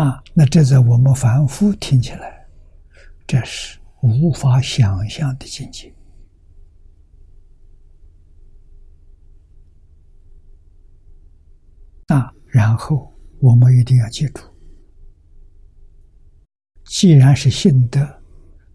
[0.00, 2.46] 啊，那这在我们凡夫听起来，
[3.26, 5.94] 这是无法想象的境界。
[12.08, 14.40] 那，然后我们一定要记住，
[16.84, 18.00] 既然是信德，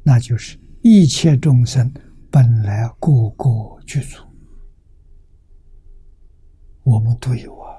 [0.03, 1.91] 那就是一切众生
[2.29, 3.49] 本来个个
[3.87, 4.23] 具足，
[6.83, 7.74] 我们都有啊。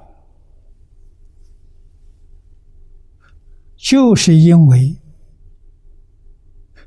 [3.89, 5.01] 就是因为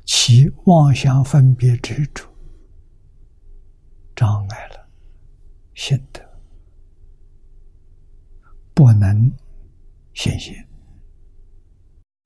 [0.04, 2.28] 其妄想分别执着
[4.14, 4.86] 障碍了
[5.74, 6.20] 心得，
[8.74, 9.32] 不能
[10.12, 10.54] 显现。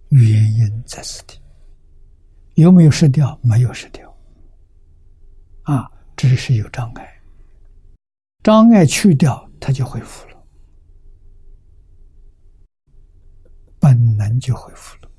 [0.09, 1.39] 原因在此地，
[2.55, 3.39] 有没有失掉？
[3.45, 4.13] 没有失掉，
[5.63, 7.23] 啊，只是有障碍。
[8.43, 10.34] 障碍去掉，它就恢复了。
[13.85, 15.11] 本能就恢复了。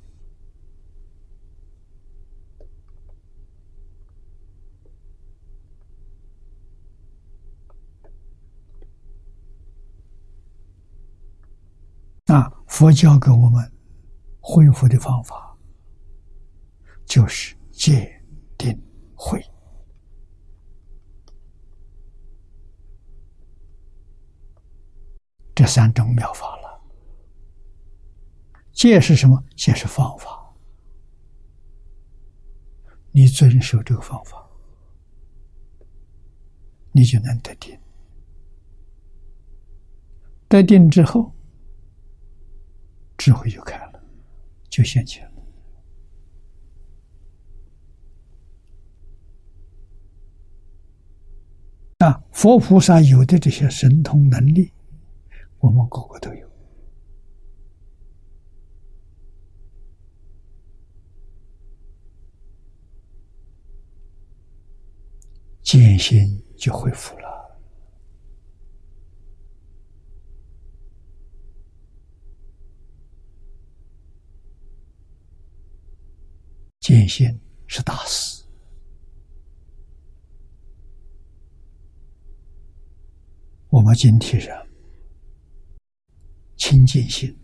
[12.34, 13.72] 啊，佛教给我们
[14.40, 15.56] 恢复的方法，
[17.04, 18.20] 就是戒、
[18.58, 18.76] 定、
[19.14, 19.40] 慧
[25.54, 26.65] 这三种妙法了。
[28.76, 29.42] 戒是什么？
[29.56, 30.54] 戒是方法。
[33.10, 34.46] 你遵守这个方法，
[36.92, 37.80] 你就能得定。
[40.46, 41.32] 得定之后，
[43.16, 44.04] 智慧就开了，
[44.68, 45.24] 就现前
[51.98, 52.06] 了。
[52.06, 54.70] 啊，佛菩萨有的这些神通能力，
[55.60, 56.45] 我们个个都有。
[65.66, 67.58] 见心就恢复了，
[76.78, 77.26] 见心
[77.66, 78.44] 是大事。
[83.68, 84.56] 我们今天人
[86.56, 87.36] 清净心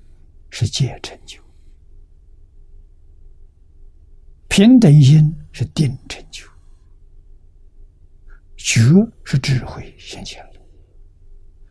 [0.48, 1.42] 是戒成就，
[4.48, 6.51] 平等心是定成就。
[8.62, 8.80] 觉
[9.24, 10.60] 是智慧现前了，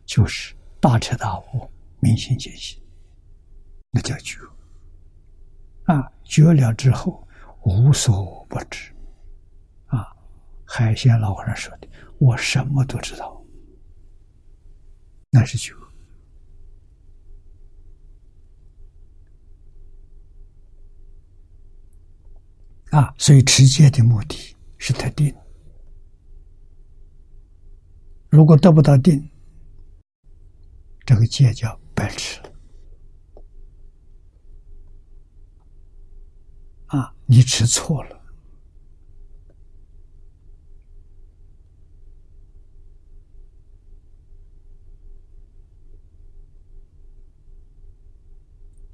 [0.04, 1.70] 就是大彻大悟、
[2.00, 2.78] 明心见性，
[3.90, 4.38] 那叫觉。
[5.84, 7.26] 啊，觉了之后
[7.62, 8.92] 无所不知。
[9.86, 10.06] 啊，
[10.64, 11.88] 海鲜老和尚说的
[12.20, 13.42] ：“我什么都知道。”
[15.32, 15.72] 那是觉。
[22.90, 25.34] 啊，所以持戒的目的是特定。
[28.32, 29.30] 如果得不到定，
[31.04, 32.40] 这个戒叫白痴。
[36.86, 38.22] 啊，你吃错了。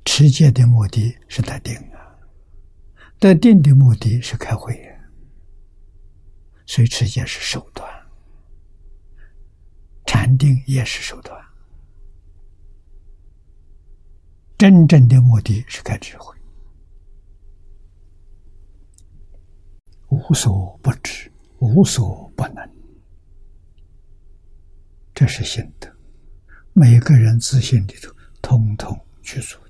[0.05, 2.19] 持戒的目的是得定啊，
[3.21, 4.99] 得定的目的是开慧啊，
[6.67, 7.89] 所以持戒是手段，
[10.09, 11.39] 禅定也是手段，
[14.57, 16.35] 真正的目的是开智慧，
[20.09, 22.67] 无所不知，无所不能，
[25.13, 25.95] 这是心得，
[26.73, 28.11] 每个人自信里头
[28.41, 29.61] 通通去做。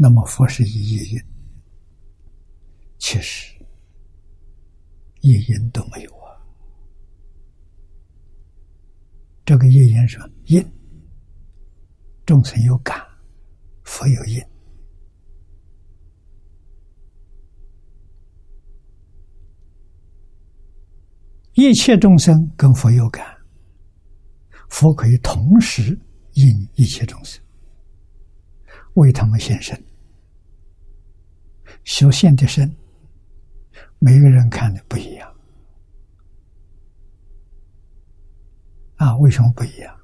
[0.00, 1.20] 那么佛是一业因，
[2.98, 3.52] 其实
[5.22, 6.30] 一因都没有啊。
[9.44, 10.64] 这个一因是因，
[12.24, 12.96] 众生有感，
[13.82, 14.40] 佛有因。
[21.54, 23.36] 一切众生跟佛有感，
[24.68, 25.98] 佛可以同时
[26.34, 27.42] 应一切众生，
[28.98, 29.82] 为他们献身。
[31.84, 32.74] 所现的身，
[33.98, 35.34] 每个人看的不一样
[38.96, 39.16] 啊？
[39.16, 39.94] 为什么不一样？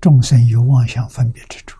[0.00, 1.78] 众生有妄想分别之处，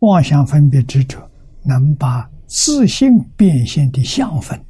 [0.00, 1.20] 妄想分别之处
[1.64, 4.64] 能把自性变现的相分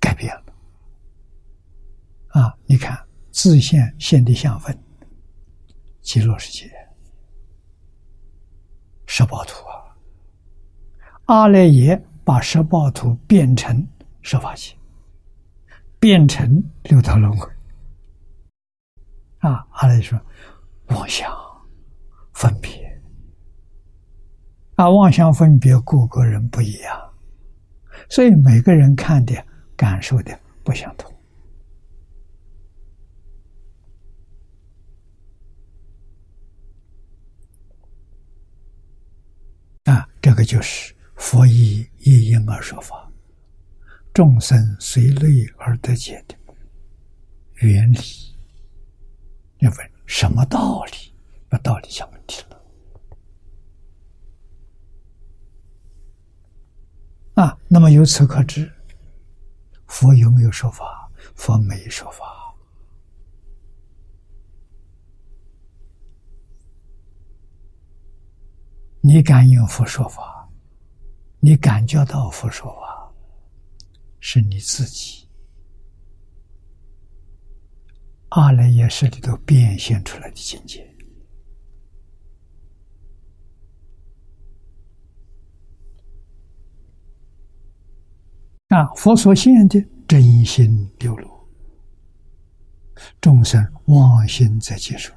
[0.00, 0.44] 改变了
[2.28, 2.58] 啊！
[2.66, 2.98] 你看，
[3.30, 4.78] 自现现的相分，
[6.00, 6.70] 极乐世界，
[9.06, 9.96] 十八图啊。
[11.26, 13.86] 阿赖耶把十报图变成
[14.22, 14.74] 十法界，
[15.98, 16.48] 变成
[16.84, 17.48] 六道轮回。
[19.38, 20.20] 啊，阿赖说
[20.88, 21.30] 妄想
[22.32, 23.00] 分别，
[24.74, 27.14] 啊，妄想分别，各个人不一样，
[28.08, 29.34] 所以每个人看的
[29.76, 31.12] 感受的不相同。
[39.84, 40.94] 啊，这个就是。
[41.18, 43.10] 佛以一因而说法，
[44.12, 46.36] 众生随类而得解的
[47.54, 47.98] 原理。
[49.60, 51.14] 要问什么道理？
[51.48, 52.62] 把道理想问题了。
[57.42, 58.70] 啊，那么由此可知，
[59.86, 61.10] 佛有没有说法？
[61.34, 62.54] 佛没说法。
[69.00, 70.35] 你敢应佛说法？
[71.46, 73.14] 你感觉到佛说法，
[74.18, 75.28] 是你自己
[78.30, 80.82] 阿赖耶识里头变现出来的境界
[88.70, 88.84] 啊！
[88.96, 91.30] 佛所现的真心流露，
[93.20, 95.14] 众生妄心在接受。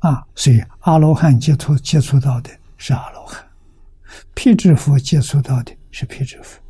[0.00, 3.44] 啊，所以阿罗汉接触接触到的是阿罗汉，
[4.34, 6.60] 辟支佛接触到的是辟支佛，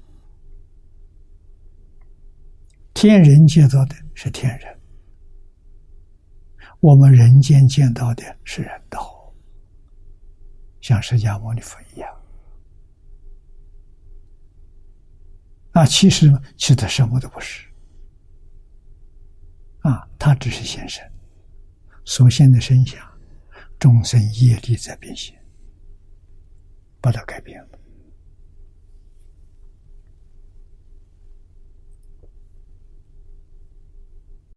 [2.95, 4.79] 天人见到的是天人，
[6.81, 9.31] 我们人间见到的是人道，
[10.81, 12.11] 像释迦牟尼佛一样。
[15.73, 17.69] 啊，其实其实什么都不是，
[19.81, 21.05] 啊，他只是现身，
[22.07, 23.07] 所现的身相。
[23.79, 25.41] 众生业力在变现，
[27.01, 27.79] 把它改变了。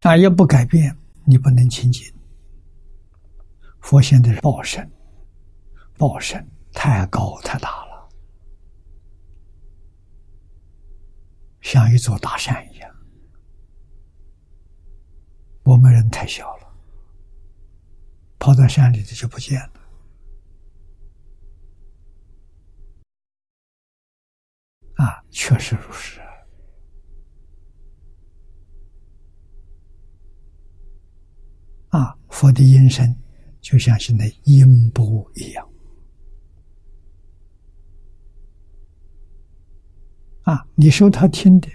[0.02, 2.12] 啊，要不改变，你不能清净。
[3.82, 4.92] 佛现在是报身，
[5.98, 6.44] 报身
[6.74, 8.10] 太高太大了，
[11.62, 12.96] 像一座大山一样。
[15.64, 16.61] 我们人太小了。
[18.42, 19.74] 跑到山里头就不见了，
[24.96, 26.20] 啊，确实如是。
[31.90, 33.16] 啊，佛的音声
[33.62, 35.70] 就像现在音波一样，
[40.42, 41.70] 啊你说他听的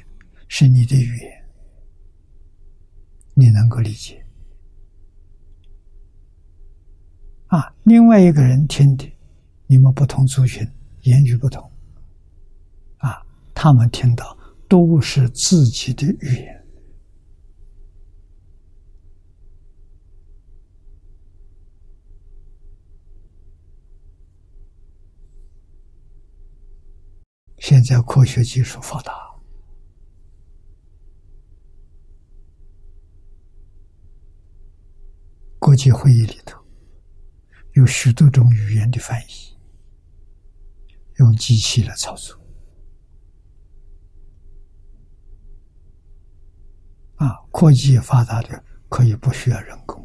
[0.49, 1.49] 是你的语言，
[3.35, 4.26] 你能够理解。
[7.57, 7.73] 啊？
[7.85, 9.11] 另外一个人听的，
[9.67, 10.71] 你们不同族群，
[11.03, 11.63] 言语不同
[12.99, 13.25] 啊，
[13.55, 14.37] 他们听到
[14.69, 16.63] 都是自己的语言。
[27.59, 29.13] 现在科学技术发达，
[35.59, 36.63] 国际会议里头
[37.77, 39.55] 有许多种语言的翻译，
[41.17, 42.35] 用机器来操作。
[47.17, 50.03] 啊，科技发达的可以不需要人工，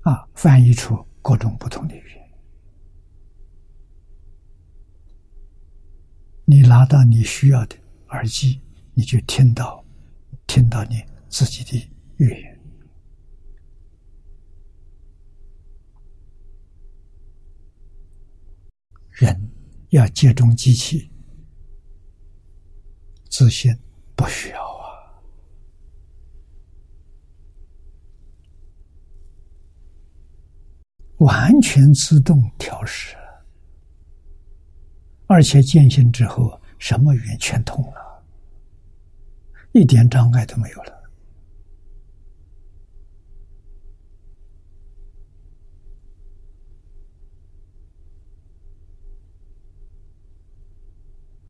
[0.00, 2.30] 啊，翻译出各种不同的语言。
[6.46, 7.76] 你拿到你需要的
[8.08, 8.62] 耳机，
[8.94, 9.84] 你就听到，
[10.46, 12.56] 听到你自己的语言。
[19.10, 19.50] 人
[19.90, 21.10] 要接种机器，
[23.30, 23.74] 自信
[24.14, 24.84] 不需要啊，
[31.18, 33.16] 完全自动调试。
[35.26, 38.24] 而且见性之后，什么语言全通了，
[39.72, 40.98] 一点障碍都没有了。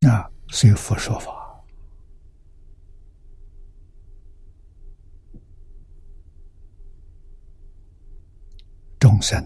[0.09, 1.63] 啊，随佛说法，
[8.99, 9.39] 众生。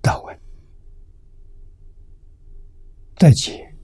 [0.00, 0.40] 到位，
[3.16, 3.76] 再解，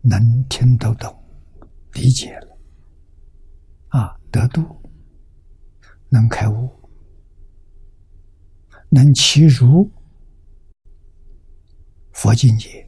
[0.00, 0.18] 能
[0.48, 1.14] 听得懂，
[1.92, 2.58] 理解了，
[3.90, 4.64] 啊，得度，
[6.08, 6.68] 能开悟，
[8.88, 9.88] 能其如
[12.20, 12.86] 佛境界，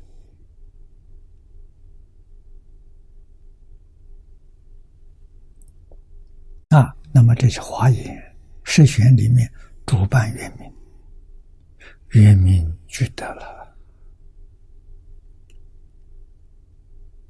[6.69, 9.51] 啊，那么这是华严释选里面
[9.87, 10.71] 主办圆明。
[12.11, 13.75] 圆明具德了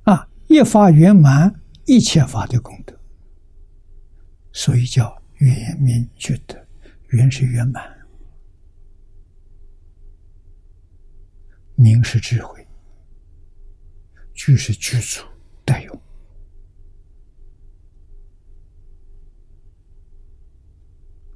[0.03, 0.29] 啊！
[0.49, 1.55] 一法圆满
[1.87, 2.99] 一切法的功德，
[4.53, 6.61] 所以叫圆明具德。
[7.11, 8.02] 圆是圆满，
[11.75, 12.67] 明是智慧，
[14.35, 15.25] 具是具足
[15.65, 16.03] 待用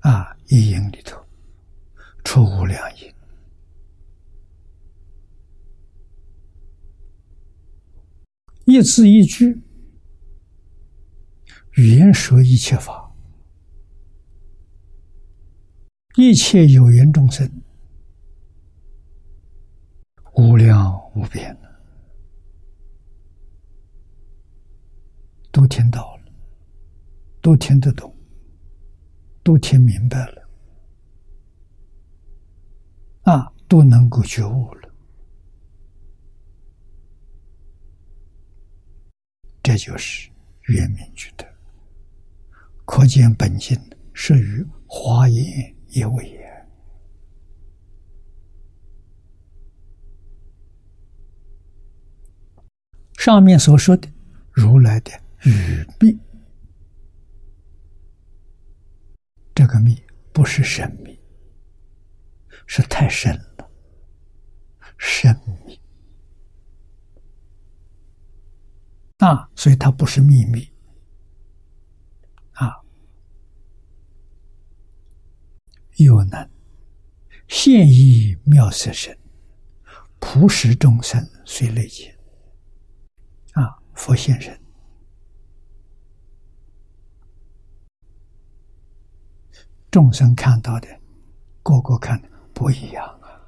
[0.00, 0.36] 啊！
[0.48, 1.20] 一音里头
[2.22, 3.12] 出无量音。
[8.66, 9.60] 一字一句，
[11.72, 13.12] 语言说一切法，
[16.16, 17.50] 一切有缘众生，
[20.36, 21.56] 无量无边
[25.50, 26.32] 都听到了，
[27.40, 28.14] 都听得懂，
[29.42, 30.48] 都听明白了，
[33.22, 34.90] 啊，都能够觉悟了。
[39.62, 40.30] 这就是
[40.64, 41.46] 圆明具德，
[42.84, 43.74] 可见本性
[44.12, 46.45] 是与华严一位也。
[53.26, 54.08] 上面所说的
[54.52, 55.10] 如来的
[55.42, 56.16] 语秘，
[59.52, 60.00] 这个密
[60.32, 61.18] 不是神秘，
[62.68, 63.68] 是太深了，
[64.96, 65.36] 神
[65.66, 65.80] 秘。
[69.16, 70.70] 啊，所以它不是秘密，
[72.52, 72.76] 啊，
[75.96, 76.48] 又能
[77.48, 79.18] 现意妙色身，
[80.20, 82.15] 普使众生随类见，啊，
[83.96, 84.56] 佛现身，
[89.90, 91.00] 众生看到的，
[91.62, 93.42] 个个看的不一样啊。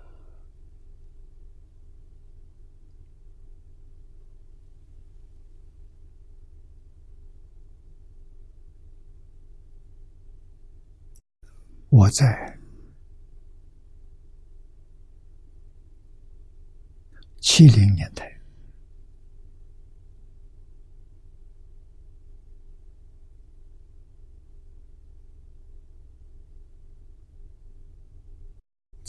[11.90, 12.58] 我在
[17.40, 18.37] 七零年代，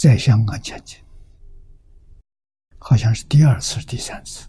[0.02, 0.98] 在香港前进，
[2.78, 4.48] 好像是第二次、第三次，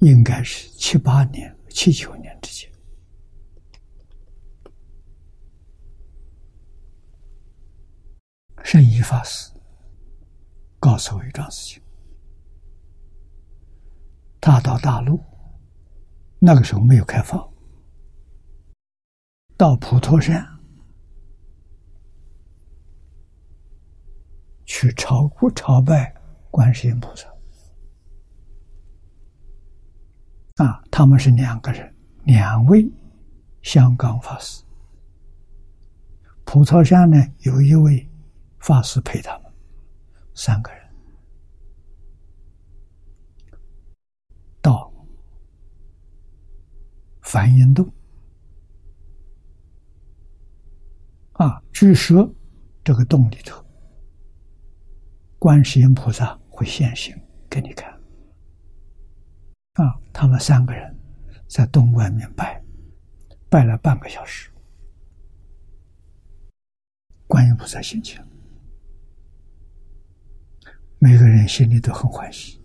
[0.00, 2.68] 应该是七八年、七九年之间。
[8.64, 9.52] 圣一法师
[10.80, 11.82] 告诉我一桩事情：
[14.40, 15.20] 大到大陆
[16.40, 17.48] 那个时候没有开放，
[19.58, 20.46] 到普陀山。
[24.64, 26.14] 去朝朝拜
[26.50, 27.26] 观世音菩萨
[30.62, 30.80] 啊！
[30.92, 32.88] 他们是两个人，两位
[33.62, 34.62] 香港法师。
[36.44, 38.08] 普陀山呢，有一位
[38.60, 39.52] 法师陪他们，
[40.34, 40.80] 三个人
[44.60, 44.92] 到
[47.22, 47.90] 梵音洞
[51.38, 52.32] 啊，据说
[52.84, 53.64] 这个洞里头。
[55.38, 57.16] 观世音菩萨会现形
[57.48, 57.88] 给你看，
[59.74, 60.98] 啊，他们三个人
[61.46, 62.60] 在洞外面拜，
[63.48, 64.50] 拜了半个小时，
[67.28, 68.20] 观音菩萨现前，
[70.98, 72.60] 每个人心里都很欢喜，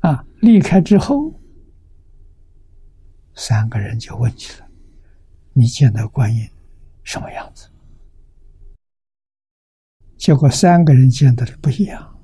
[0.00, 1.32] 啊，离开之后，
[3.40, 4.68] 三个人就问起来。
[5.54, 6.46] 你见到观音
[7.02, 7.70] 什么样子？
[10.18, 12.20] 结果三个人见到的不一样。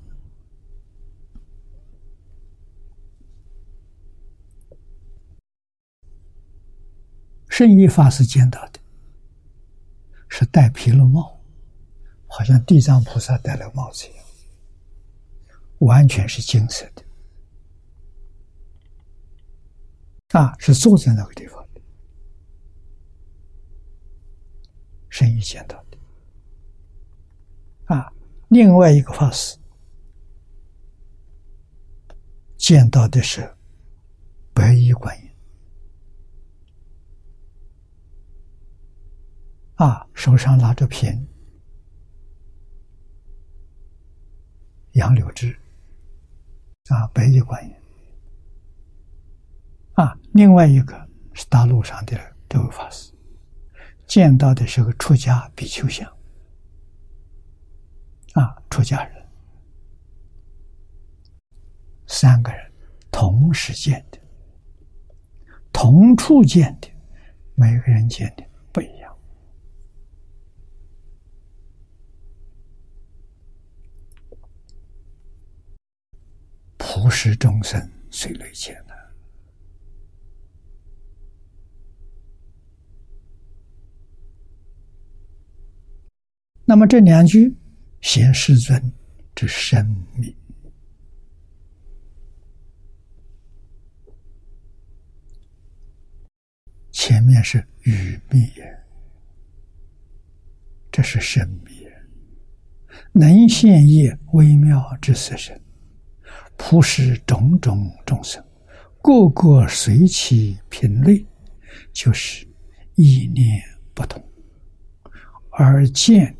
[7.49, 8.79] 圣意法师见到的
[10.29, 11.41] 是戴皮罗帽，
[12.27, 14.23] 好像地藏菩萨戴了帽子一样，
[15.79, 17.06] 完全是金色的。
[20.33, 21.65] 啊，是坐在那个地方。
[25.09, 25.97] 生意见到的
[27.85, 28.11] 啊，
[28.49, 29.57] 另外一个法师
[32.57, 33.55] 见到的是
[34.53, 35.31] 白衣观音。
[39.75, 41.27] 啊，手上拿着瓶
[44.91, 45.57] 杨柳枝。
[46.89, 47.76] 啊，白衣观音。
[49.97, 52.15] 啊，另外一个是大陆上的
[52.47, 53.11] 这位法师。
[54.05, 56.07] 见到的是个出家比丘像，
[58.33, 59.27] 啊，出家人，
[62.05, 62.71] 三个人
[63.11, 64.19] 同时见的，
[65.73, 66.87] 同处见的，
[67.55, 69.17] 每个人见的不一样。
[76.77, 78.86] 普世众生谁来见？
[86.69, 87.55] 那么这两句
[88.01, 88.91] 显世尊
[89.33, 89.87] 之生
[90.17, 90.35] 命，
[96.91, 98.79] 前面是语密也，
[100.91, 101.87] 这是生密，
[103.13, 105.57] 能现业微妙之色身，
[106.57, 108.43] 普施种种众生，
[109.01, 111.25] 个个随其品类，
[111.93, 112.45] 就是
[112.95, 113.63] 意念
[113.93, 114.21] 不同
[115.51, 116.35] 而见。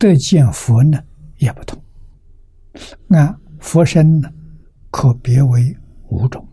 [0.00, 0.98] 得见佛呢
[1.36, 1.78] 也不同，
[3.10, 4.32] 按佛身呢
[4.90, 5.76] 可别为
[6.08, 6.48] 五种：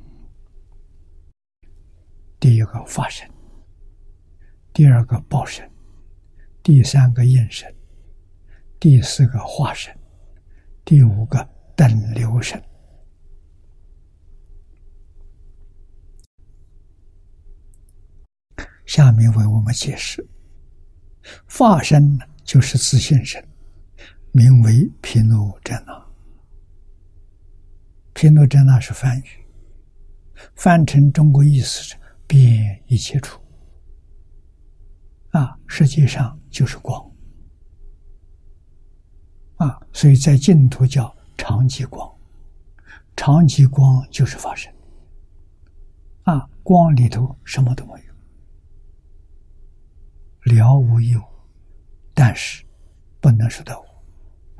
[2.42, 3.26] 第一个法身，
[4.74, 5.66] 第二个报身，
[6.62, 7.74] 第三个应身，
[8.82, 9.98] 第四个化身，
[10.84, 12.62] 第五个等流身。
[18.86, 20.28] 下面为我们解释
[21.48, 22.26] 法身呢。
[22.48, 23.46] 就是自信身，
[24.32, 26.08] 名为毗卢遮那。
[28.14, 29.46] 毗卢遮那是梵语，
[30.56, 31.96] 翻成中国意思是
[32.26, 33.42] 遍一切处。
[35.32, 37.06] 啊，实际上就是光。
[39.58, 42.10] 啊，所以在净土叫常寂光，
[43.18, 44.74] 常寂光就是法身。
[46.24, 47.92] 啊，光里头什么都没
[50.46, 51.22] 有，了无一物。
[52.20, 52.66] 但是
[53.22, 53.86] 不能说到无，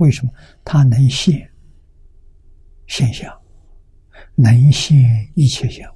[0.04, 0.32] 为什么？
[0.64, 1.50] 它能现
[2.86, 3.36] 现象，
[4.36, 5.92] 能现一切相，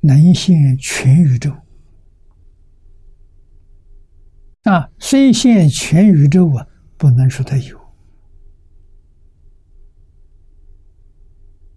[0.00, 1.54] 能现全宇宙。
[4.62, 6.66] 啊，虽现全宇宙啊，
[6.96, 7.78] 不能说它有。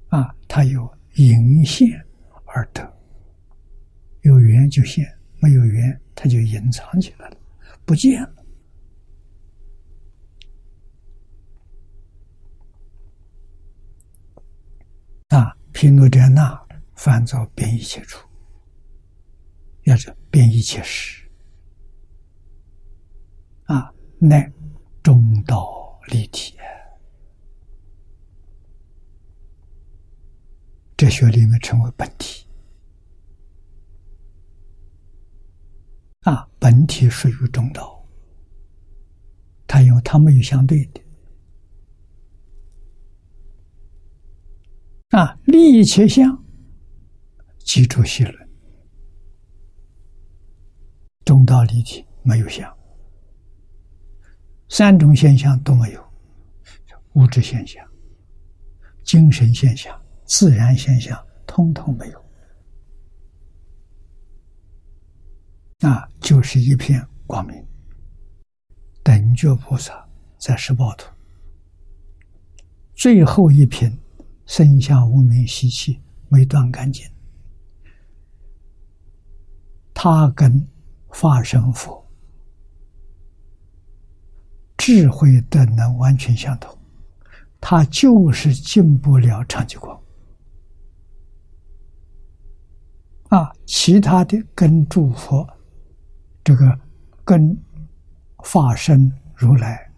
[0.07, 1.89] 啊，它有隐现
[2.45, 2.89] 而得，
[4.21, 5.05] 有缘就现，
[5.41, 7.37] 没有缘它就隐藏起来了，
[7.85, 8.35] 不见了。
[15.29, 18.27] 啊，毗卢遮那烦躁变一切处，
[19.83, 21.29] 要是变一切时，
[23.63, 24.51] 啊，乃
[25.01, 26.57] 中道立体。
[30.97, 32.45] 哲学里面称为本体，
[36.21, 38.05] 啊，本体属于中道，
[39.65, 41.01] 它有它没有相对的，
[45.17, 46.45] 啊，利益切相，
[47.57, 48.49] 记住系论，
[51.25, 52.71] 中道立体没有相，
[54.69, 56.13] 三种现象都没有，
[57.13, 57.83] 物质现象、
[59.03, 59.99] 精神现象。
[60.25, 62.20] 自然现象通通没有，
[65.81, 67.65] 那就是一片光明。
[69.03, 71.09] 等觉菩萨在十报图
[72.93, 73.99] 最后一品，
[74.45, 75.99] 生下无名习气
[76.29, 77.03] 没断干净，
[79.91, 80.67] 他跟
[81.09, 82.07] 法身佛
[84.77, 86.77] 智慧的能完全相同，
[87.59, 89.99] 他就是进不了长吉光。
[93.29, 95.47] 啊，其他的跟诸佛，
[96.43, 96.79] 这个
[97.23, 97.55] 跟
[98.35, 99.91] 化身如来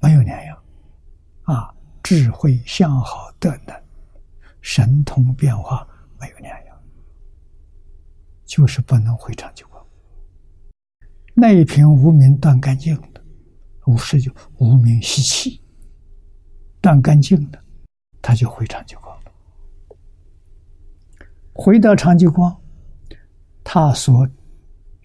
[0.00, 0.58] 没有两样，
[1.42, 3.80] 啊，智慧相好的能，
[4.60, 5.86] 神通变化
[6.18, 6.76] 没有两样，
[8.44, 9.86] 就是不能回长久光。
[11.34, 13.22] 那一瓶无名断干净的，
[13.86, 15.62] 无是就无名吸气
[16.80, 17.64] 断干净的，
[18.20, 19.16] 他就回长久光。
[21.52, 22.54] 回到长吉光，
[23.62, 24.26] 他所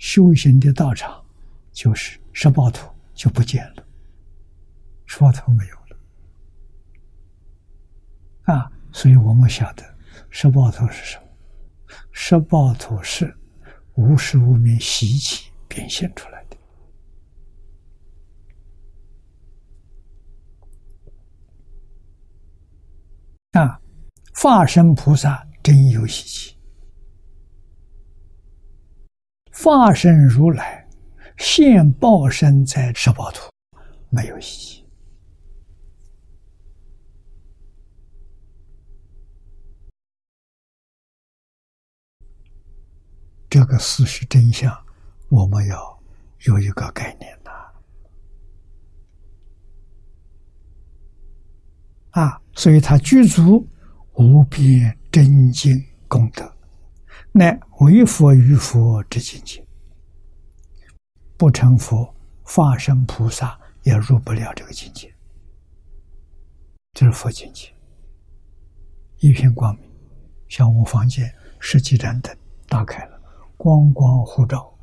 [0.06, 1.20] 修行的道场
[1.72, 3.84] 就是十八图就不见了，
[5.08, 5.98] 十报图没有了
[8.44, 8.72] 啊！
[8.94, 9.84] 所以我们晓得
[10.30, 11.24] 十八图是什么？
[12.12, 13.36] 十八图是
[13.96, 16.58] 无时无名习气变现出来的
[23.60, 23.82] 啊！
[24.36, 25.44] 化身菩萨。
[25.64, 26.55] 真有习气，
[29.58, 30.86] 化身如来
[31.38, 33.50] 现报身在十报图，
[34.10, 34.86] 没有习气。
[43.50, 44.72] 这个事实真相，
[45.30, 46.00] 我们要
[46.46, 47.52] 有一个概念呐。
[52.12, 53.66] 啊，所以他具足
[54.16, 54.96] 无边。
[55.16, 56.55] 真经功德，
[57.38, 59.62] 乃为佛于佛之境界，
[61.36, 65.14] 不成佛，化身菩萨也入不了这个境界。
[66.94, 67.68] 这是佛境界，
[69.18, 69.86] 一片光明，
[70.48, 71.30] 像我房间
[71.60, 72.34] 十几盏灯
[72.70, 73.22] 打开了，
[73.58, 74.74] 光光互照。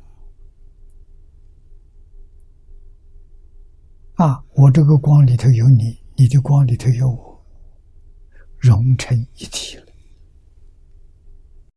[4.13, 7.43] 啊，我这个光里头有你，你的光里头有我，
[8.59, 9.92] 融成一体了。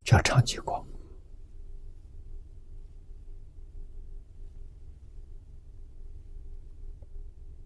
[0.06, 0.80] 叫长吉光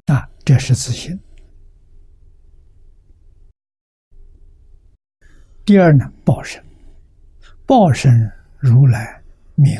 [0.06, 1.20] 啊，这是自信。
[5.66, 6.64] 第二呢，报身，
[7.66, 8.10] 报身
[8.58, 9.22] 如来
[9.54, 9.76] 名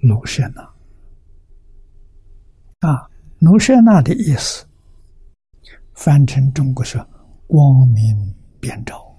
[0.00, 0.62] 卢舍那
[2.80, 3.08] 啊，
[3.38, 4.66] 卢舍那的意思，
[5.94, 6.98] 翻成中国是
[7.46, 9.11] 光明遍照。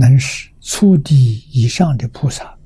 [0.00, 2.58] 能使初地以上的菩萨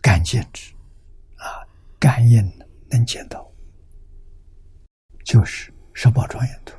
[0.00, 0.72] 感见之，
[1.36, 1.60] 啊，
[1.98, 2.42] 感应
[2.88, 3.46] 能见到，
[5.26, 6.74] 就是十宝庄严图。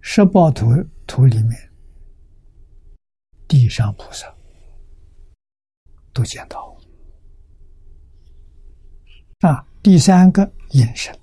[0.00, 1.70] 十宝图图里面，
[3.46, 4.34] 地上菩萨
[6.14, 6.74] 都见到。
[9.40, 11.14] 啊，第三个眼神，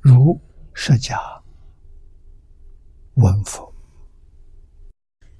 [0.00, 0.38] 如。
[0.78, 1.42] 释迦
[3.16, 3.72] 文佛，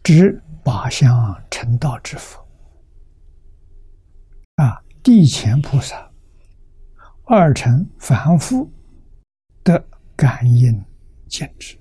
[0.03, 2.43] 知八相成道之佛
[4.55, 6.11] 啊，地前菩萨，
[7.24, 8.70] 二乘凡夫
[9.62, 9.86] 的
[10.16, 10.82] 感应
[11.28, 11.78] 见智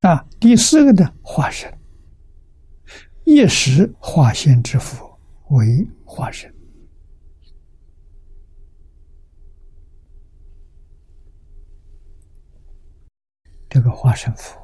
[0.00, 1.72] 啊，第四个的化身，
[3.24, 5.16] 一时化现之佛
[5.50, 6.52] 为化身。
[13.76, 14.58] 这个化身符，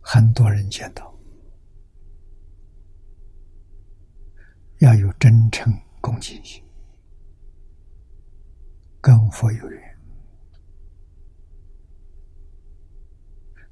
[0.00, 1.14] 很多人见到，
[4.78, 6.64] 要有真诚恭敬心，
[9.02, 9.98] 跟佛有缘，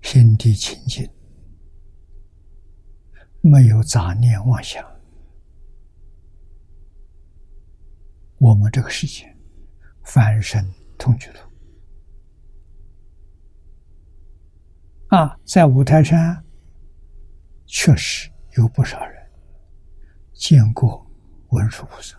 [0.03, 1.11] 心地清净，
[3.41, 4.94] 没有杂念妄想。
[8.39, 9.35] 我们这个世界，
[10.03, 10.65] 翻身
[10.99, 11.49] 通居土
[15.09, 16.45] 啊，在五台山
[17.67, 19.31] 确实有不少人
[20.33, 21.07] 见过
[21.51, 22.19] 文殊菩萨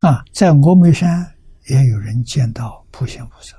[0.00, 1.30] 啊，在峨眉山
[1.68, 3.56] 也有人见到普贤菩萨，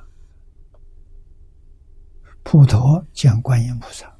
[2.44, 4.17] 普陀见观音菩萨。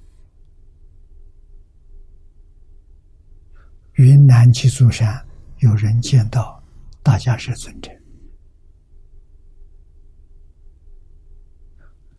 [3.98, 5.26] 云南鸡足山
[5.58, 6.64] 有人见到
[7.02, 7.90] 大家是尊者，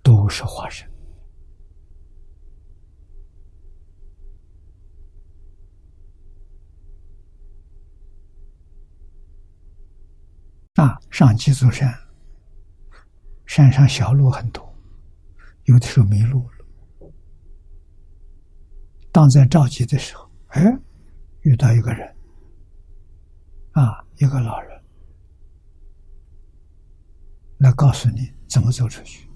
[0.02, 0.90] 都是化身
[10.74, 11.00] 啊！
[11.12, 11.96] 上鸡足山，
[13.46, 14.68] 山上小路很多，
[15.66, 17.12] 有的时候迷路了。
[19.12, 20.76] 当在着急的时候，哎。
[21.48, 22.06] 遇到一个人，
[23.72, 24.82] 啊，一个老人，
[27.56, 29.26] 来告诉你怎么走出去。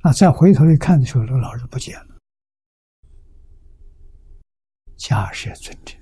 [0.00, 2.16] 啊，再回头一看的时候，这个老人不见了。
[4.96, 5.96] 假是尊者，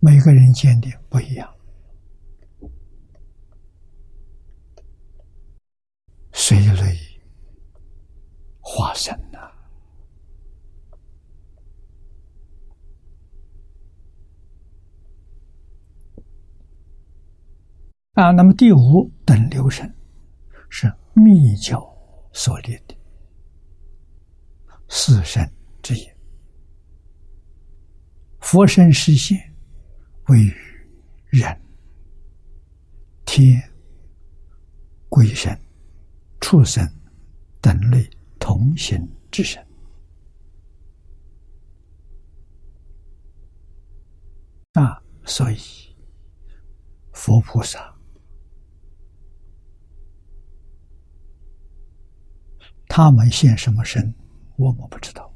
[0.00, 1.55] 每个人见的不一样。
[6.48, 6.96] 水类
[8.60, 9.50] 化身呐！
[18.12, 19.92] 啊，那么第五等流神
[20.70, 21.84] 是密教
[22.32, 22.96] 所立的
[24.88, 25.52] 四神
[25.82, 26.08] 之一，
[28.38, 29.36] 佛身实现
[30.28, 30.54] 位于
[31.30, 31.60] 人、
[33.24, 33.60] 天、
[35.08, 35.60] 鬼神。
[36.40, 36.86] 畜生
[37.60, 38.08] 等类
[38.38, 39.60] 同行之身
[44.74, 45.58] 啊，所以
[47.12, 47.94] 佛菩萨
[52.88, 54.14] 他们现什么身，
[54.56, 55.34] 我们不知道，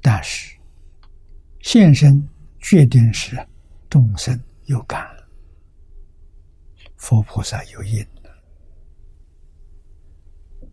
[0.00, 0.58] 但是
[1.60, 2.26] 现身
[2.58, 3.36] 决定是
[3.90, 5.17] 众生有感。
[6.98, 8.04] 佛菩萨有因，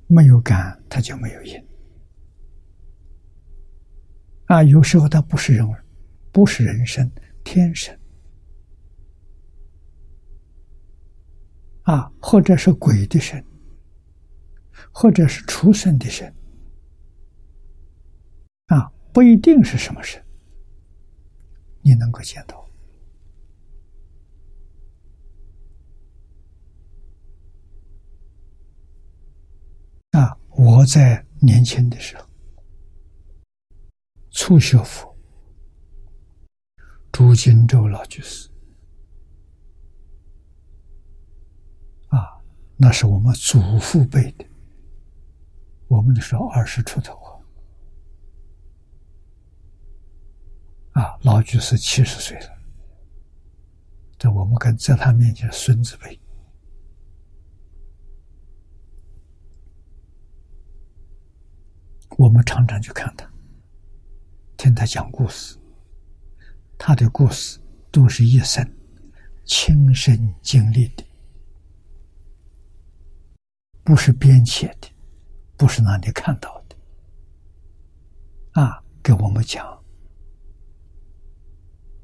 [0.07, 1.67] 没有感他就没有因。
[4.47, 5.67] 啊，有时候他不是人，
[6.31, 7.09] 不是人生，
[7.43, 7.97] 天生，
[11.83, 13.43] 啊，或者是鬼的神，
[14.91, 16.33] 或者是畜生的神，
[18.67, 20.23] 啊，不一定是什么神，
[21.81, 22.64] 你能够见到。
[30.15, 30.37] 啊！
[30.51, 32.25] 我在年轻的时候，
[34.31, 35.13] 初学佛，
[37.11, 38.49] 朱金洲老居士，
[42.07, 42.41] 啊，
[42.77, 44.45] 那是我们祖父辈的，
[45.89, 47.13] 我们那时候二十出头
[50.93, 52.57] 啊，啊，老居士七十岁了，
[54.17, 56.17] 在我们跟在他面前孙子辈。
[62.17, 63.29] 我们常常去看他，
[64.55, 65.57] 听他讲故事。
[66.77, 67.59] 他的故事
[67.91, 68.65] 都是一生
[69.45, 71.03] 亲身经历的，
[73.83, 74.89] 不是编写的，
[75.57, 76.75] 不是哪里看到的。
[78.61, 79.83] 啊，给我们讲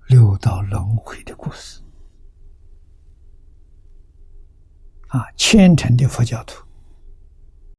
[0.08, 1.82] 六道轮回的故事。
[5.08, 6.66] 啊，虔诚的佛教徒，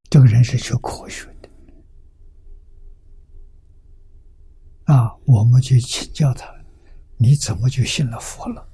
[0.09, 1.27] 这个人是学科学。
[4.85, 6.45] 啊，我们就请教他，
[7.17, 8.69] 你怎么就信了佛了？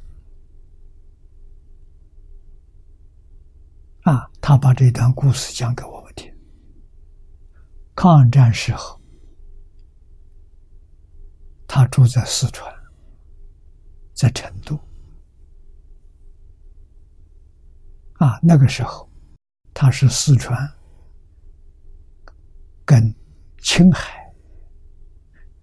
[4.03, 6.33] 啊，他把这段故事讲给我们听。
[7.95, 8.99] 抗战时候，
[11.67, 12.73] 他住在四川，
[14.13, 14.75] 在成都。
[18.13, 19.07] 啊，那个时候
[19.73, 20.57] 他是四川
[22.83, 23.13] 跟
[23.59, 24.18] 青海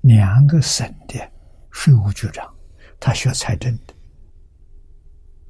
[0.07, 1.33] 两个省的
[1.73, 2.55] 税务局长，
[3.01, 3.95] 他学财政的，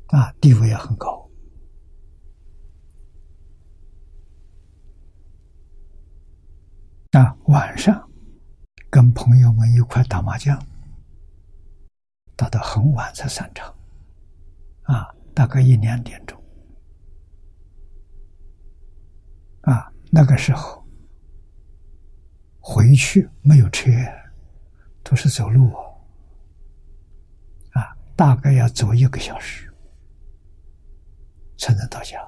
[0.07, 1.31] 啊，地位也很高。
[7.13, 8.11] 啊，晚上
[8.89, 10.59] 跟朋友们一块打麻将，
[12.35, 13.75] 打到很晚才散场，
[14.85, 16.43] 啊，大概一两点钟。
[19.63, 20.83] 啊，那个时候
[22.59, 23.91] 回去没有车，
[25.09, 25.73] 都是走路，
[27.71, 29.73] 啊，大概要走一个小时
[31.57, 32.19] 才能到家。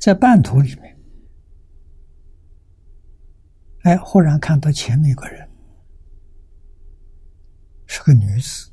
[0.00, 0.98] 在半途里面，
[3.82, 5.46] 哎，忽然看到前面一个人，
[7.86, 8.70] 是个女子，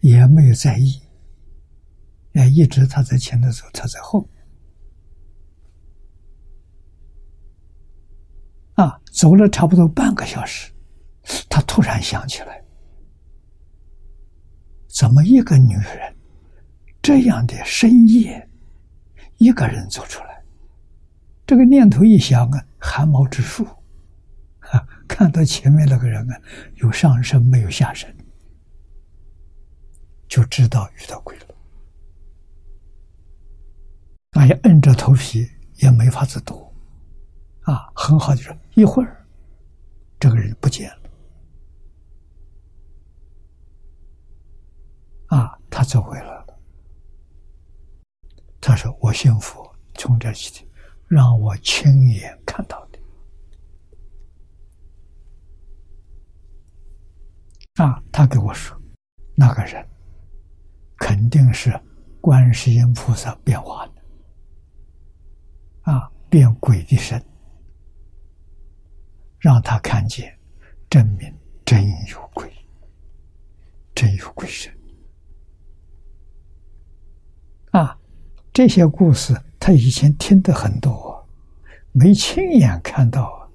[0.00, 1.00] 也没有在意。
[2.34, 4.28] 哎，一直他在前头走，他在后。
[8.74, 10.72] 啊，走了差不多半个小时，
[11.48, 12.62] 他突然想起来，
[14.88, 16.16] 怎么一个女人
[17.02, 18.48] 这样的深夜
[19.38, 20.42] 一个人走出来？
[21.46, 23.66] 这个念头一想啊，汗毛直竖。
[24.70, 26.40] 啊，看到前面那个人啊，
[26.76, 28.08] 有上身没有下身，
[30.28, 31.46] 就知道遇到鬼了。
[34.30, 36.71] 那也硬着头皮也没法子躲，
[37.62, 39.24] 啊，很好的说一会儿，
[40.18, 40.96] 这个人不见了，
[45.36, 46.44] 啊，他走回来了。
[48.60, 50.68] 他说：“我幸福，从这起，
[51.08, 52.98] 让我亲眼看到的。”
[57.84, 58.80] 啊，他给我说，
[59.34, 59.84] 那个人
[60.96, 61.72] 肯定是
[62.20, 63.92] 观世音菩萨变化的。
[65.92, 67.20] 啊，变鬼的身，
[69.42, 70.38] 让他看见，
[70.88, 72.48] 证明真有鬼，
[73.92, 74.72] 真有鬼神。
[77.72, 77.98] 啊，
[78.52, 81.28] 这些故事他以前听的很多，
[81.90, 83.50] 没亲眼看到，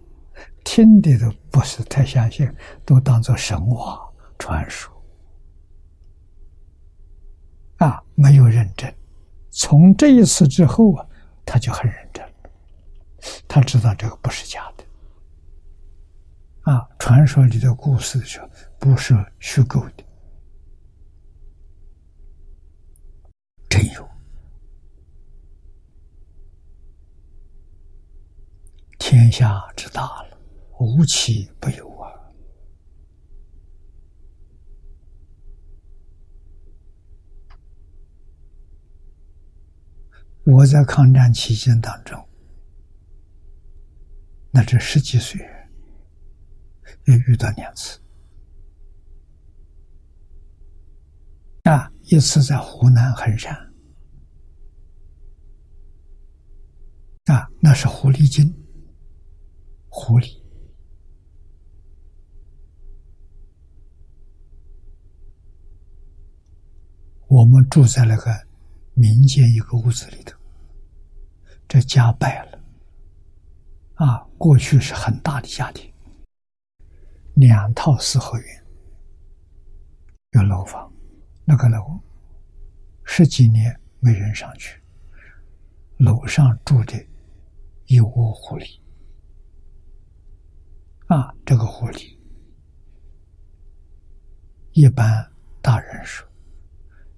[0.65, 2.45] 听的都不是太相信，
[2.85, 3.97] 都当做神话
[4.37, 4.93] 传说。
[7.77, 8.93] 啊，没有认真。
[9.51, 11.07] 从这一次之后啊。
[11.49, 12.21] 他就很认真
[13.47, 14.83] 他知道这个不是假的，
[16.67, 18.45] 啊，传说里的故事说
[18.77, 20.03] 不是虚构的，
[23.69, 24.05] 真有，
[28.99, 30.37] 天下之大了，
[30.77, 32.11] 无奇不有啊。
[40.43, 42.27] 我在抗战期间当中，
[44.51, 45.39] 那这十几岁，
[47.05, 47.99] 也遇到两次。
[51.63, 53.53] 啊，一次在湖南衡山，
[57.25, 58.53] 啊，那是狐狸精，
[59.89, 60.41] 狐狸，
[67.27, 68.31] 我们住在那个
[68.93, 70.37] 民间一个屋子里头。
[71.67, 72.63] 这家败了，
[73.95, 74.23] 啊！
[74.37, 75.91] 过去是很大的家庭，
[77.37, 78.65] 两套四合院，
[80.31, 80.91] 有楼房，
[81.45, 81.99] 那个楼
[83.03, 84.81] 十几年没人上去，
[85.97, 86.93] 楼上住的
[87.85, 88.79] 一窝狐狸，
[91.05, 91.31] 啊！
[91.45, 92.17] 这个狐狸，
[94.71, 95.31] 一般
[95.61, 96.27] 大人说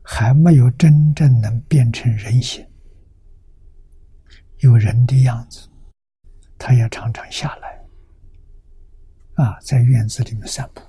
[0.04, 2.68] 还没有真正能变成人形。
[4.58, 5.70] 有人的样子，
[6.58, 7.79] 他也常常下来，
[9.40, 10.82] 啊，在院子里面散步。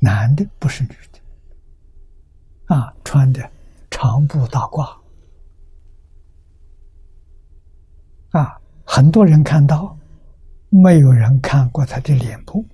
[0.00, 3.48] 男的不是女的，啊，穿的
[3.88, 5.00] 长布大褂，
[8.30, 9.96] 啊，很多人看到，
[10.68, 12.66] 没有人看过他的脸部，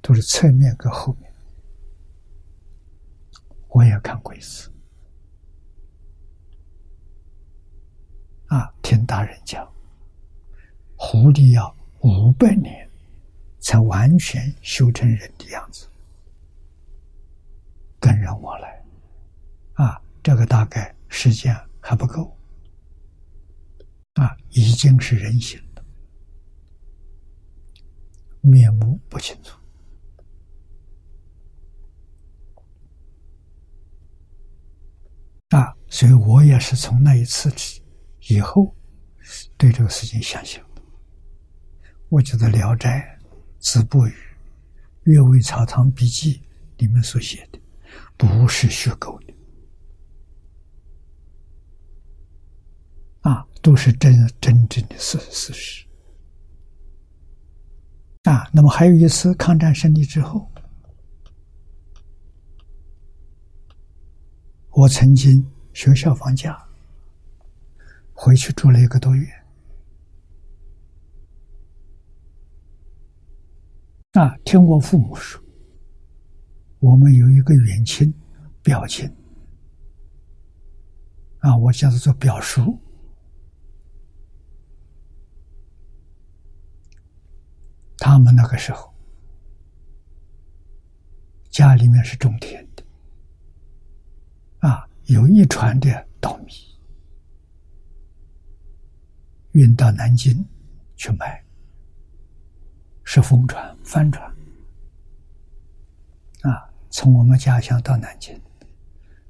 [0.00, 1.28] 都是侧面跟后面。
[3.70, 4.70] 我也看过一次。
[8.46, 9.68] 啊，听大人讲，
[10.96, 12.87] 狐狸要五百年
[13.68, 15.86] 才完全修成人的样子，
[18.00, 18.82] 跟人往来，
[19.74, 22.34] 啊，这个大概时间还不够，
[24.14, 25.84] 啊，已经是人形了。
[28.40, 29.58] 面目不清楚。
[35.50, 37.52] 啊，所以我也是从那一次
[38.30, 38.74] 以后，
[39.58, 40.66] 对这个事情想想。
[42.08, 43.14] 我觉得《聊斋》
[43.58, 44.14] 子不语、
[45.04, 46.42] 阅微草堂笔记
[46.78, 47.58] 里面所写的，
[48.16, 49.34] 不是虚构的，
[53.22, 55.84] 啊，都是真真正的事事实。
[58.24, 60.50] 啊，那么还有一次抗战胜利之后。
[64.70, 66.56] 我曾经学校放假，
[68.12, 69.26] 回去住了一个多月。
[74.18, 75.40] 啊，听我父母说，
[76.80, 78.12] 我们有一个远亲、
[78.64, 79.08] 表亲，
[81.38, 82.76] 啊，我叫做做表叔，
[87.98, 88.92] 他们那个时候
[91.48, 92.82] 家里面是种田的。
[94.68, 96.52] 啊，有一船的稻米
[99.52, 100.44] 运到南京
[100.96, 101.40] 去卖，
[103.10, 104.22] 是风船、帆船。
[106.42, 108.38] 啊，从我们家乡到南京，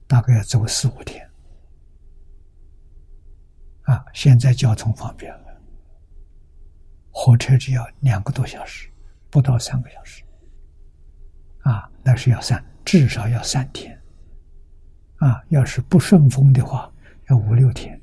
[0.08, 1.24] 大概要走四五天。
[3.82, 5.62] 啊，现在交通方便了，
[7.12, 8.90] 火车只要两个多小时，
[9.30, 10.24] 不到三个小时。
[11.60, 13.96] 啊，那是要三，至少要三天。
[15.18, 16.92] 啊，要是不顺风的话，
[17.28, 17.94] 要五六天。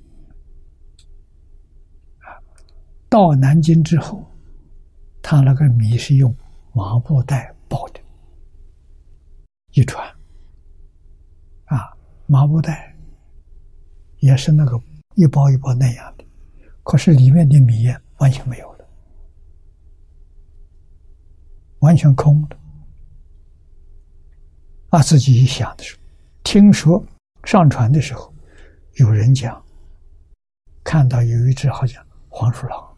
[2.19, 2.39] 啊，
[3.09, 4.25] 到南京之后，
[5.27, 6.31] 他那个米是用
[6.71, 7.99] 麻布袋包的，
[9.71, 10.07] 一船。
[11.65, 11.91] 啊，
[12.27, 12.95] 麻布袋
[14.19, 14.79] 也是那个
[15.15, 16.23] 一包一包那样的，
[16.83, 17.87] 可是里面的米
[18.19, 18.87] 完全没有了，
[21.79, 22.55] 完全空的。
[24.89, 26.01] 啊，自己一想的时候。
[26.43, 27.03] 听说
[27.45, 28.31] 上船的时候，
[28.97, 29.59] 有人讲
[30.83, 32.94] 看到有一只好像黄鼠狼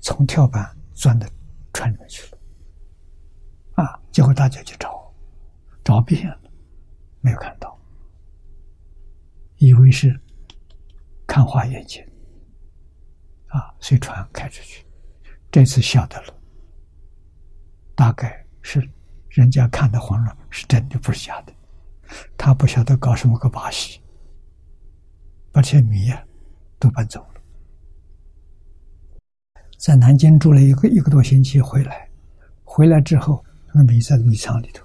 [0.00, 1.26] 从跳板钻到
[1.72, 2.38] 船里面去了，
[3.82, 4.00] 啊！
[4.12, 5.12] 结果大家去找，
[5.82, 6.50] 找遍了，
[7.20, 7.78] 没有看到，
[9.56, 10.18] 以为是
[11.26, 12.04] 看花眼睛，
[13.48, 14.86] 啊，随船开出去，
[15.50, 16.34] 这次晓得了，
[17.94, 18.88] 大概是
[19.28, 21.52] 人家看的黄鼠狼是真的，不是假的。
[22.36, 24.00] 他不晓得搞什么个把戏，
[25.50, 26.22] 把这些米啊
[26.78, 27.33] 都搬走了，
[29.84, 32.08] 在南京住了一个一个多星期，回来，
[32.64, 34.82] 回来之后，那个米在米仓里头，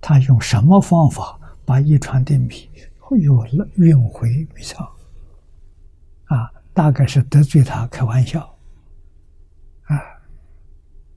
[0.00, 2.70] 他用什么方法把一船的米
[3.20, 4.82] 又运回米仓？
[6.28, 8.40] 啊，大概是得罪他开玩笑，
[9.82, 10.00] 啊，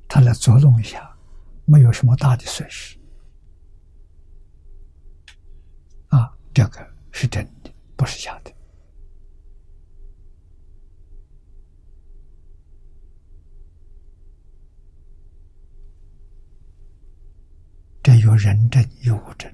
[0.10, 1.10] 他来捉弄一下，
[1.64, 2.98] 没有什么大的损失。
[6.10, 8.52] 啊这个是真的，不是假的。
[18.06, 19.52] 这有人证有物证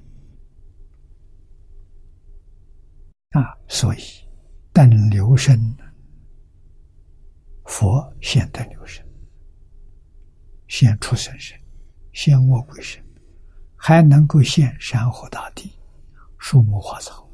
[3.30, 4.00] 啊，所以
[4.74, 5.74] 等留声，
[7.64, 9.02] 佛现等留声，
[10.68, 11.58] 现出生身，
[12.12, 13.02] 现卧鬼身，
[13.74, 15.72] 还能够现山河大地。
[16.36, 17.26] 树木花草，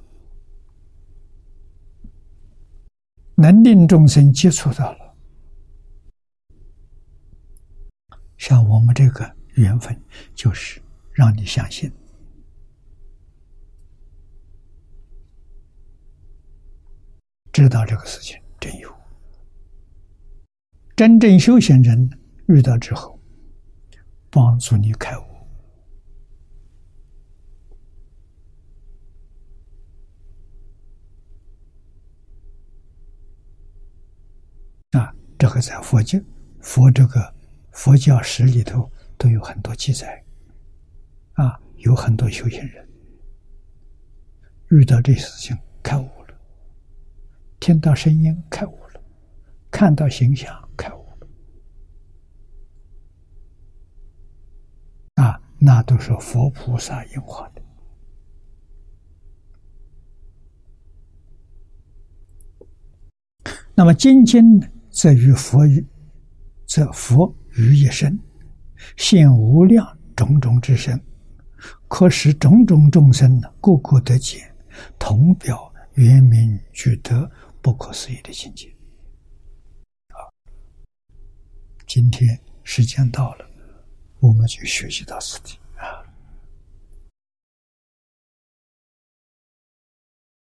[3.34, 5.16] 能令众生接触到了，
[8.36, 10.00] 像我们这个缘分，
[10.32, 10.80] 就是
[11.18, 11.92] 让你相信，
[17.52, 18.88] 知道这个事情真有。
[20.94, 22.08] 真正修行人
[22.46, 23.20] 遇到之后，
[24.30, 25.22] 帮助你开悟。
[34.92, 36.16] 啊，这个在佛教、
[36.60, 37.34] 佛这个
[37.72, 40.24] 佛教史里头都有很多记载。
[41.38, 42.88] 啊，有很多修行人
[44.70, 46.36] 遇到这事情开悟了，
[47.60, 49.00] 听到声音开悟了，
[49.70, 51.28] 看到形象开悟了。
[55.22, 57.62] 啊，那都是佛菩萨应化的。
[63.76, 64.66] 那么今天呢？
[64.90, 65.86] 则于佛于，
[66.66, 68.18] 则佛于一身，
[68.96, 71.00] 现无量种种之身，
[71.88, 74.52] 可使种种众生呢，个个得解，
[74.98, 77.30] 同表圆明具德
[77.60, 78.68] 不可思议的境界。
[80.08, 80.22] 啊，
[81.86, 83.46] 今天时间到了，
[84.20, 85.58] 我们就学习到此地。